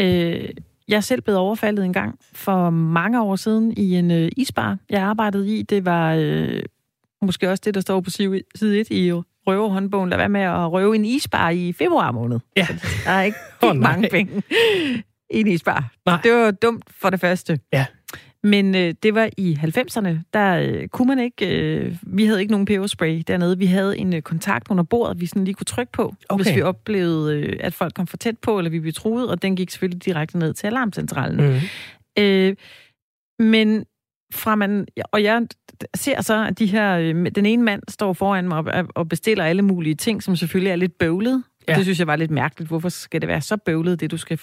[0.00, 0.48] Øh,
[0.88, 4.78] jeg er selv blevet overfaldet en gang for mange år siden i en øh, isbar,
[4.90, 5.62] jeg arbejdede i.
[5.62, 6.62] Det var øh,
[7.22, 9.12] måske også det, der står på side 1 i
[9.46, 10.10] røverhåndbogen.
[10.10, 12.40] Lad være med at røve en isbar i februar måned.
[12.56, 12.66] Ja.
[13.04, 14.42] Der er ikke oh, mange penge
[15.30, 15.92] i en isbar.
[16.06, 16.20] Nej.
[16.22, 17.60] Det var dumt for det første.
[17.72, 17.86] Ja.
[18.44, 21.58] Men øh, det var i 90'erne, der øh, kunne man ikke...
[21.58, 23.58] Øh, vi havde ikke nogen peberspray dernede.
[23.58, 26.44] Vi havde en øh, kontakt under bordet, vi sådan lige kunne trykke på, okay.
[26.44, 29.42] hvis vi oplevede, øh, at folk kom for tæt på, eller vi blev truet, og
[29.42, 31.50] den gik selvfølgelig direkte ned til alarmcentralen.
[31.50, 31.60] Mm.
[32.22, 32.56] Øh,
[33.38, 33.84] men
[34.34, 34.86] fra man...
[35.12, 35.46] Og jeg
[35.96, 39.44] ser så, at de her, øh, den ene mand står foran mig og, og bestiller
[39.44, 41.44] alle mulige ting, som selvfølgelig er lidt bøvlet.
[41.68, 41.74] Ja.
[41.74, 42.68] Det synes jeg var lidt mærkeligt.
[42.68, 44.38] Hvorfor skal det være så bøvlet, det du skal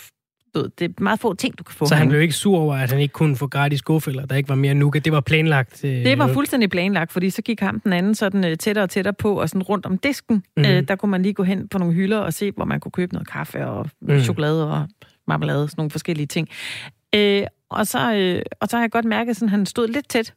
[0.53, 1.85] det er meget få ting, du kan få.
[1.85, 4.49] Så han blev ikke sur over, at han ikke kunne få gratis eller der ikke
[4.49, 4.99] var mere nuke.
[4.99, 5.83] Det var planlagt?
[5.83, 8.89] Øh, det var fuldstændig planlagt, fordi så gik ham den anden sådan øh, tættere og
[8.89, 10.71] tættere på, og sådan rundt om disken, mm-hmm.
[10.71, 12.91] øh, der kunne man lige gå hen på nogle hylder og se, hvor man kunne
[12.91, 14.19] købe noget kaffe og mm.
[14.19, 14.87] chokolade og
[15.27, 16.49] marmelade, sådan nogle forskellige ting.
[17.15, 20.33] Øh, og, så, øh, og så har jeg godt mærket, at han stod lidt tæt,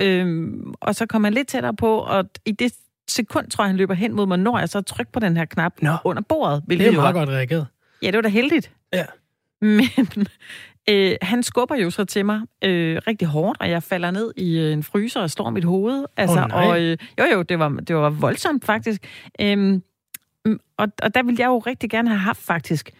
[0.00, 2.72] øh, og så kom han lidt tættere på, og i det
[3.08, 5.44] sekund, tror jeg, han løber hen mod mig, når jeg så trykker på den her
[5.44, 5.92] knap Nå.
[6.04, 6.62] under bordet.
[6.68, 7.66] Det er meget godt reageret.
[8.02, 8.72] Ja, det var da heldigt.
[8.92, 9.04] Ja.
[9.78, 10.26] Men
[10.88, 14.58] øh, han skubber jo så til mig øh, rigtig hårdt, og jeg falder ned i
[14.58, 16.04] øh, en fryser og slår mit hoved.
[16.16, 19.06] Altså, oh, og, øh, jo, jo, det var, det var voldsomt faktisk.
[19.40, 19.82] Øhm,
[20.76, 22.90] og, og der ville jeg jo rigtig gerne have haft faktisk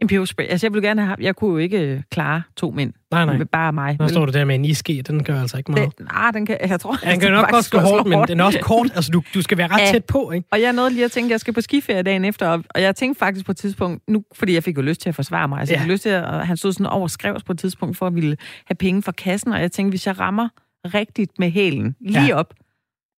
[0.00, 0.44] en peberspray.
[0.48, 2.92] Altså, jeg ville gerne have Jeg kunne jo ikke øh, klare to mænd.
[3.10, 3.36] Nej, nej.
[3.36, 3.96] Med bare mig.
[4.00, 5.98] Nu står du der med en iske, den gør altså ikke meget.
[5.98, 6.98] Det, nej, den kan, jeg tror...
[7.04, 8.92] Ja, den kan nok godt slå hårdt, men den er også kort.
[8.94, 9.90] Altså, du, du skal være ret ja.
[9.92, 10.48] tæt på, ikke?
[10.52, 12.96] Og jeg nåede lige at tænke, at jeg skal på skiferie dagen efter, og, jeg
[12.96, 15.60] tænkte faktisk på et tidspunkt, nu, fordi jeg fik jo lyst til at forsvare mig,
[15.60, 15.78] altså ja.
[15.78, 18.14] jeg fik lyst til at, han stod sådan over skrevs på et tidspunkt, for at
[18.14, 18.36] ville
[18.66, 20.48] have penge fra kassen, og jeg tænkte, hvis jeg rammer
[20.84, 22.34] rigtigt med hælen, lige ja.
[22.34, 22.54] op,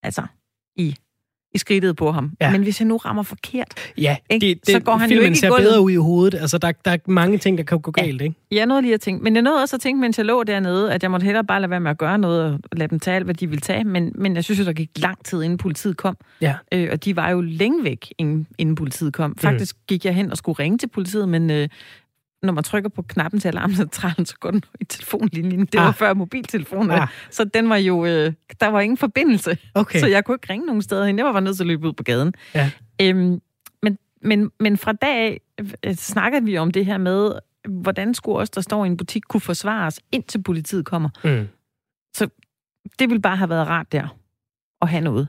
[0.03, 0.21] altså
[0.75, 0.95] i
[1.53, 2.31] i skridtet på ham.
[2.41, 2.51] Ja.
[2.51, 5.59] Men hvis jeg nu rammer forkert, ja, det, det, så går han jo ikke ser
[5.59, 6.39] i bedre ud i hovedet.
[6.41, 8.25] Altså, der, der er mange ting, der kan gå galt, ja.
[8.25, 8.35] ikke?
[8.51, 10.93] Jeg nåede lige at tænke, men jeg nåede også at tænke, mens jeg lå dernede,
[10.93, 13.15] at jeg måtte hellere bare lade være med at gøre noget, og lade dem tage
[13.15, 13.83] alt, hvad de ville tage.
[13.83, 16.17] Men, men jeg synes jo, der gik lang tid, inden politiet kom.
[16.41, 16.55] Ja.
[16.71, 19.35] Øh, og de var jo længe væk, inden, inden politiet kom.
[19.37, 19.81] Faktisk mm.
[19.87, 21.69] gik jeg hen og skulle ringe til politiet, men øh,
[22.43, 25.65] når man trykker på knappen til alarmcentralen, så går den i telefonlinjen.
[25.65, 25.93] Det var ah.
[25.93, 27.07] før mobiltelefonen, ah.
[27.29, 29.57] så den var jo, øh, der var ingen forbindelse.
[29.73, 29.99] Okay.
[29.99, 31.17] Så jeg kunne ikke ringe nogen steder hen.
[31.17, 32.33] Jeg var nødt til at løbe ud på gaden.
[32.55, 32.71] Ja.
[33.01, 33.41] Øhm,
[33.83, 37.31] men, men, men fra dag af øh, snakkede vi om det her med,
[37.69, 41.09] hvordan skulle os, der står i en butik, kunne forsvares, indtil politiet kommer.
[41.23, 41.47] Mm.
[42.15, 42.27] Så
[42.99, 44.17] det ville bare have været rart der,
[44.81, 45.27] at have noget.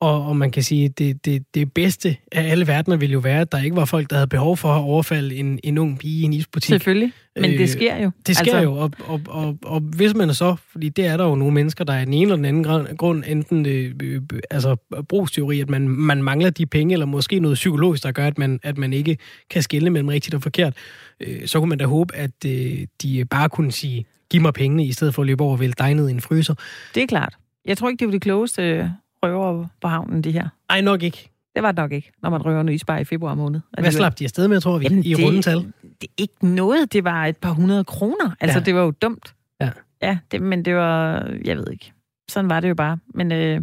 [0.00, 3.18] Og, og man kan sige, at det, det, det bedste af alle verdener ville jo
[3.18, 5.98] være, at der ikke var folk, der havde behov for at overfalde en, en ung
[5.98, 6.68] pige i en isbutik.
[6.68, 8.10] Selvfølgelig, men øh, det sker jo.
[8.26, 8.58] Det sker altså...
[8.58, 11.84] jo, og, og, og, og hvis man så, fordi det er der jo nogle mennesker,
[11.84, 14.76] der er den ene eller den anden grund, enten øh, øh, altså
[15.08, 18.60] brugsteori, at man, man mangler de penge, eller måske noget psykologisk, der gør, at man,
[18.62, 19.18] at man ikke
[19.50, 20.76] kan skille mellem rigtigt og forkert,
[21.20, 24.84] øh, så kunne man da håbe, at øh, de bare kunne sige, giv mig pengene,
[24.84, 26.54] i stedet for at løbe over og vælge dig ned i en fryser.
[26.94, 27.34] Det er klart.
[27.64, 28.92] Jeg tror ikke, det var det klogeste
[29.34, 30.48] røver på havnen, de her.
[30.70, 31.30] Ej, nok ikke.
[31.54, 33.60] Det var det nok ikke, når man røver en isbar i februar måned.
[33.78, 35.56] Hvad slap de afsted med, tror vi, Jamen, i det- rundetal?
[35.56, 38.36] Det er ikke noget, det var et par hundrede kroner.
[38.40, 38.60] Altså, Ja.
[38.60, 38.64] ja.
[38.64, 39.34] det var jo dumt.
[39.60, 39.70] Ja.
[40.02, 41.92] Ja, det, men det var, jeg ved ikke.
[42.30, 42.98] Sådan var det jo bare.
[43.14, 43.60] Men øh,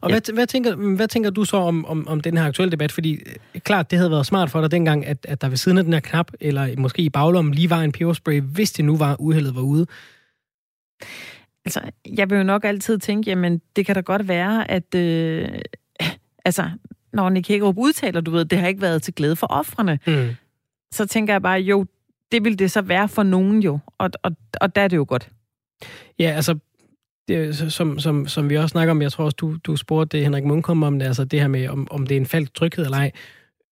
[0.00, 0.14] Og Ja.
[0.14, 2.92] hvad, hvad, tænker, hvad tænker du så om, om, om den her aktuelle debat?
[2.92, 5.78] Fordi øh, klart, det havde været smart for dig dengang, at, at der ved siden
[5.78, 8.96] af den her knap, eller måske i baglommen, lige var en peberspray, hvis det nu
[8.96, 9.86] var, uheldet var ude.
[11.64, 11.80] Altså,
[12.16, 15.48] jeg vil jo nok altid tænke, jamen, det kan da godt være, at øh,
[16.44, 16.70] altså,
[17.12, 20.28] når Nick Hækkerup udtaler, du ved, det har ikke været til glæde for offrene, Mm.
[20.92, 21.86] så tænker jeg bare, jo,
[22.32, 23.78] det vil det så være for nogen jo.
[23.98, 25.30] Og, og, og der er det jo godt.
[26.18, 26.58] Ja, altså,
[27.28, 30.24] det, som, som, som vi også snakker om, jeg tror også, du, du spurgte det,
[30.24, 32.84] Henrik Munkholm om det, altså det her med, om, om det er en falsk tryghed
[32.84, 33.10] eller ej.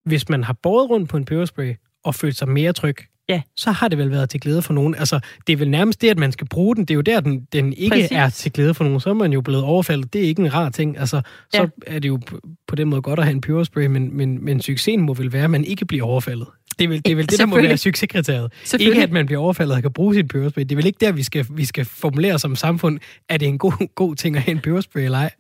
[0.05, 1.75] Hvis man har båret rundt på en peberspray
[2.05, 2.97] og følt sig mere tryg,
[3.29, 3.41] Ja.
[3.57, 4.95] så har det vel været til glæde for nogen.
[4.95, 6.85] Altså, det er vel nærmest det, at man skal bruge den.
[6.85, 8.09] Det er jo der, den, den ikke Præcis.
[8.13, 9.01] er til glæde for nogen.
[9.01, 10.13] Så er man jo blevet overfaldet.
[10.13, 10.99] Det er ikke en rar ting.
[10.99, 11.21] Altså,
[11.55, 11.67] så Ja.
[11.95, 12.21] er det jo
[12.69, 15.45] på, den måde godt at have en peberspray, men, men, men succesen må vel være,
[15.45, 16.47] at man ikke bliver overfaldet.
[16.79, 18.53] Det er vel det, er vel det der må være succeskriteriet.
[18.81, 20.63] Ikke at man bliver overfaldet og kan bruge sin peberspray.
[20.63, 22.99] Det er vel ikke der, vi skal, vi skal formulere som samfund,
[23.29, 25.31] at det er en god, god ting at have en peberspray eller ej.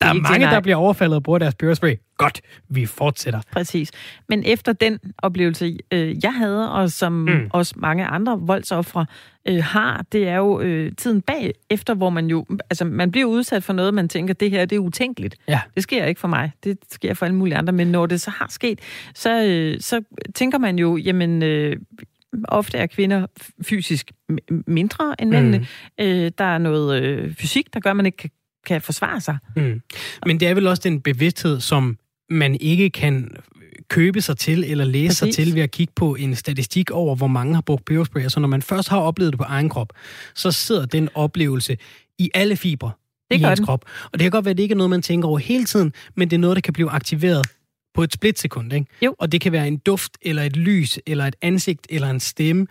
[0.00, 1.94] Der er mange, der bliver overfaldet og bruger deres peberspray.
[2.16, 3.40] Godt, vi fortsætter.
[3.52, 3.90] Præcis.
[4.28, 7.46] Men efter den oplevelse, øh, jeg havde, og som Mm.
[7.50, 9.06] også mange andre voldsoffre
[9.48, 13.26] øh, har, det er jo øh, tiden bag efter, hvor man jo, altså man bliver
[13.26, 15.36] udsat for noget, man tænker, det her det er utænkeligt.
[15.48, 15.60] Ja.
[15.74, 18.30] Det sker ikke for mig, det sker for alle mulige andre, men når det så
[18.30, 18.80] har sket,
[19.14, 20.00] så, øh, så
[20.34, 21.76] tænker man jo, jamen, øh,
[22.48, 23.26] ofte er kvinder
[23.62, 24.12] fysisk
[24.66, 25.58] mindre end mændene.
[25.58, 25.64] Mm.
[26.04, 28.30] Øh, der er noget øh, fysik, der gør, at man ikke kan,
[28.66, 29.38] kan forsvare sig.
[29.56, 29.80] Mm.
[30.26, 31.98] Men det er vel også den bevidsthed, som
[32.30, 33.30] man ikke kan
[33.88, 35.44] købe sig til eller læse sig Præcis.
[35.46, 38.28] til ved at kigge på en statistik over, hvor mange har brugt peberspray.
[38.28, 39.92] Så når man først har oplevet det på egen krop,
[40.34, 41.76] så sidder den oplevelse
[42.18, 42.90] i alle fibre
[43.30, 43.66] Det i ens den.
[43.66, 43.84] krop.
[44.04, 45.92] Og det kan godt være, at det ikke er noget, man tænker over hele tiden,
[46.16, 47.46] men det er noget, der kan blive aktiveret
[47.94, 48.72] på et splitsekund.
[48.72, 48.86] Ikke?
[49.02, 49.14] Jo.
[49.18, 52.66] Og det kan være en duft, eller et lys, eller et ansigt, eller en stemme.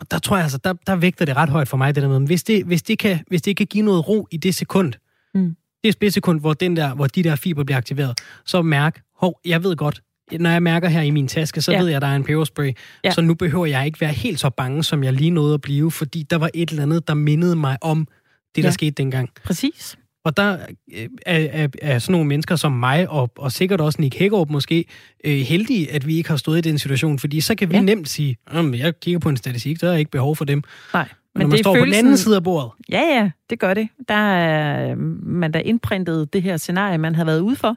[0.00, 2.08] Og der tror jeg altså, der, der vægter det ret højt for mig, det der
[2.08, 4.92] med, hvis det, hvis det, kan, hvis det kan give noget ro i det sekund,
[5.34, 5.56] Mm.
[5.84, 9.64] det splitsekund, hvor, den der, hvor de der fiber bliver aktiveret, så mærk, hov, jeg
[9.64, 11.78] ved godt, når jeg mærker her i min taske, så ja.
[11.80, 12.72] Ved jeg, at der er en peberspray.
[13.04, 13.10] Ja.
[13.10, 15.90] Så nu behøver jeg ikke være helt så bange, som jeg lige nåede at blive,
[15.90, 18.08] fordi der var et eller andet, der mindede mig om
[18.54, 18.72] det, der Ja.
[18.72, 19.30] skete dengang.
[19.44, 19.98] Præcis.
[20.24, 20.58] Og der
[20.94, 24.50] øh, er, er, er sådan nogle mennesker som mig, og, og sikkert også Nick Hækkerup
[24.50, 24.84] måske,
[25.24, 27.80] øh, heldige, at vi ikke har stået i den situation, fordi så kan vi ja.
[27.82, 30.62] Nemt sige, "Nå, men jeg kigger på en statistik, der er ikke behov for dem.
[30.94, 31.08] Nej.
[31.34, 33.88] Men, når man står på den anden side af bordet, Ja, ja, det gør det.
[34.08, 37.76] Der er man der indprintet det her scenarie, man har været ude for.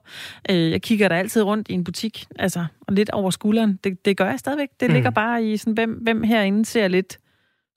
[0.50, 3.80] Øh, Jeg kigger der altid rundt i en butik, altså, og lidt over skulderen.
[3.84, 4.68] Det, det gør jeg stadigvæk.
[4.80, 4.94] Det Mm.
[4.94, 7.18] ligger bare i sådan, hvem, hvem herinde ser lidt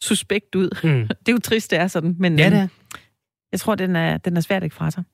[0.03, 0.71] suspekt ud.
[0.85, 0.91] mm.
[1.09, 2.69] Det er jo trist, det er sådan, men ja, det er.
[3.57, 5.05] Jeg tror, den er, den er svært ikke fra sig.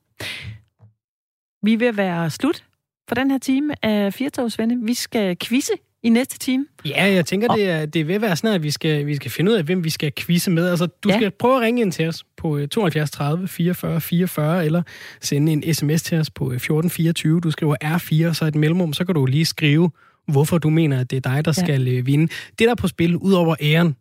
[1.62, 2.64] Vi at være slut
[3.08, 4.86] for den her time af Firtogsvende.
[4.86, 5.72] Vi skal quizze
[6.02, 6.66] i næste time.
[6.84, 9.16] Ja, jeg tænker, det er, det er ved at være snart, at vi skal, vi
[9.16, 10.68] skal finde ud af, hvem vi skal quizze med.
[10.68, 11.16] Altså, du ja.
[11.16, 14.82] Skal prøve at ringe ind til os på øh, 72 30 44 44, eller
[15.20, 17.40] sende en sms til os på øh, 14 24.
[17.40, 19.90] Du skriver R4, så et mellemrum, så kan du lige skrive,
[20.28, 21.60] hvorfor du mener, at det er dig, der ja.
[21.60, 21.66] Ja.
[21.66, 22.26] skal øh, vinde.
[22.48, 23.96] Det, der er på spil, ud over æren,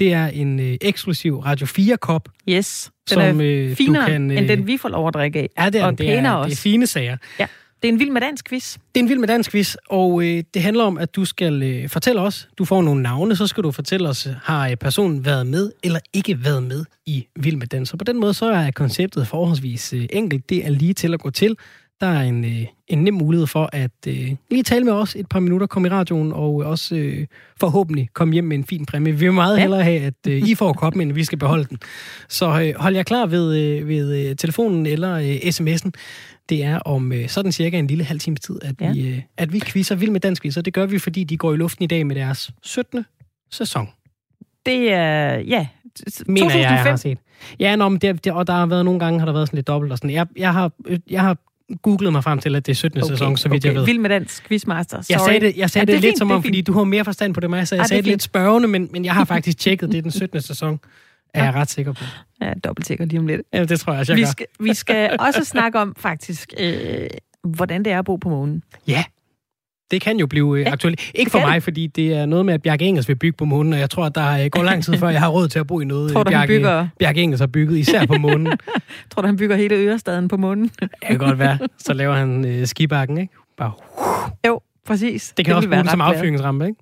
[0.00, 4.30] det er en øh, eksklusiv Radio 4-kop, Yes, den som er øh, finere du kan...
[4.30, 5.48] end den, vi får lov at drikke af.
[5.58, 6.60] ja, det er, og det, er, pænere det er også.
[6.62, 7.16] fine sager.
[7.82, 8.74] Det er en vild med dansk quiz.
[8.94, 11.62] Det er en vild med dansk quiz, og øh, det handler om, at du skal
[11.62, 15.24] øh, fortælle os, du får nogle navne, så skal du fortælle os, har øh, personen
[15.24, 17.92] været med eller ikke været med i Vild med Dans.
[17.92, 20.48] Og på den måde, så er konceptet forholdsvis øh, enkelt.
[20.50, 21.56] Det er lige til at gå til.
[22.02, 25.28] Der er en, øh, en nem mulighed for at øh, lige tale med os et
[25.28, 27.26] par minutter, komme i radioen, og også øh,
[27.60, 29.12] forhåbentlig komme hjem med en fin præmie.
[29.12, 29.60] Vi vil meget ja.
[29.60, 31.78] Hellere have, at øh, I får koppen, end vi skal beholde den.
[32.28, 35.90] Så øh, hold jer klar ved, øh, ved øh, telefonen eller øh, sms'en.
[36.48, 38.92] Det er om øh, sådan cirka en lille halv times tid, at, ja.
[38.92, 41.56] Vi, øh, at vi quizzer Vild med Dansk det gør vi, fordi de går i
[41.56, 43.04] luften i dag med deres 17.
[43.50, 43.88] sæson.
[44.66, 45.66] Det er, ja,
[46.26, 46.60] Mener 2005.
[46.60, 47.18] jeg, jeg har set.
[47.60, 49.56] Ja, nå, men det, det, og der har været nogle gange, har der været sådan
[49.56, 50.10] lidt dobbelt og sådan.
[50.10, 51.36] Jeg, jeg, har, øh, jeg har
[51.82, 53.02] googlet mig frem til, at det er 17.
[53.02, 53.68] Okay, sæson, så vidt okay.
[53.68, 53.84] jeg ved.
[53.86, 54.96] Vild med dansk quizmaster.
[55.10, 55.28] Jeg Sorry.
[55.28, 56.72] sagde det, jeg sagde Ja, ja, det, er lidt fint, som det om, fordi du
[56.72, 58.22] har mere forstand på det mig, så jeg det er sagde det lidt fint.
[58.22, 60.40] spørgende, men, men jeg har faktisk tjekket, det er den 17.
[60.40, 60.80] sæson.
[61.34, 62.04] Er jeg ret sikker på.
[62.40, 63.40] Ja, dobbelt sikker lige om lidt.
[63.52, 64.30] Ja, det tror jeg også, jeg Vi gør.
[64.30, 67.06] skal, vi skal også snakke om faktisk, øh,
[67.44, 68.62] hvordan det er at bo på månen.
[68.88, 69.04] Ja,
[69.92, 71.10] det kan jo blive ja, Ja, aktuelt.
[71.14, 73.72] Ikke for mig, fordi det er noget med, at Bjarke Engels vil bygge på månen,
[73.72, 75.66] og jeg tror, at der øh, går lang tid, før jeg har råd til at
[75.66, 78.46] bo i noget, Tror du, han Bjarke, bygger- Bjarke Engels har bygget, især på månen.
[79.10, 80.64] Tror du, han bygger hele Ørestaden på månen?
[80.80, 81.58] Det kan godt være.
[81.78, 83.32] Så laver han øh, skibakken, ikke?
[83.58, 83.72] Bare,
[84.86, 85.32] Præcis.
[85.36, 86.80] Det kan det også bruges som affyringsramme, ikke?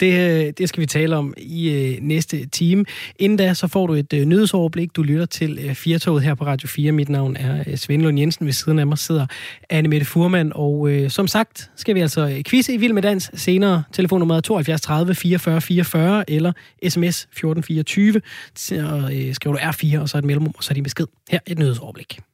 [0.00, 2.84] Det, øh, det skal vi tale om i øh, næste time.
[3.18, 4.96] Inden da, så får du et øh, nyhedsoverblik.
[4.96, 6.92] Du lytter til øh, Firtoget her på Radio 4.
[6.92, 8.46] Mit navn er øh, Svend Lund Jensen.
[8.46, 9.26] Ved siden af mig sidder
[9.70, 10.52] Anne Mette Furman.
[10.54, 13.82] Og øh, som sagt, skal vi altså øh, quizze i Vild med Dans senere.
[13.92, 16.52] Telefonnummer 72 30 44 44 eller
[16.88, 18.20] sms 1424.
[18.54, 18.74] Så
[19.14, 21.06] øh, skriver du R4, og så et mellemrum, og så er din besked.
[21.30, 22.24] Her et nyhedsoverblik.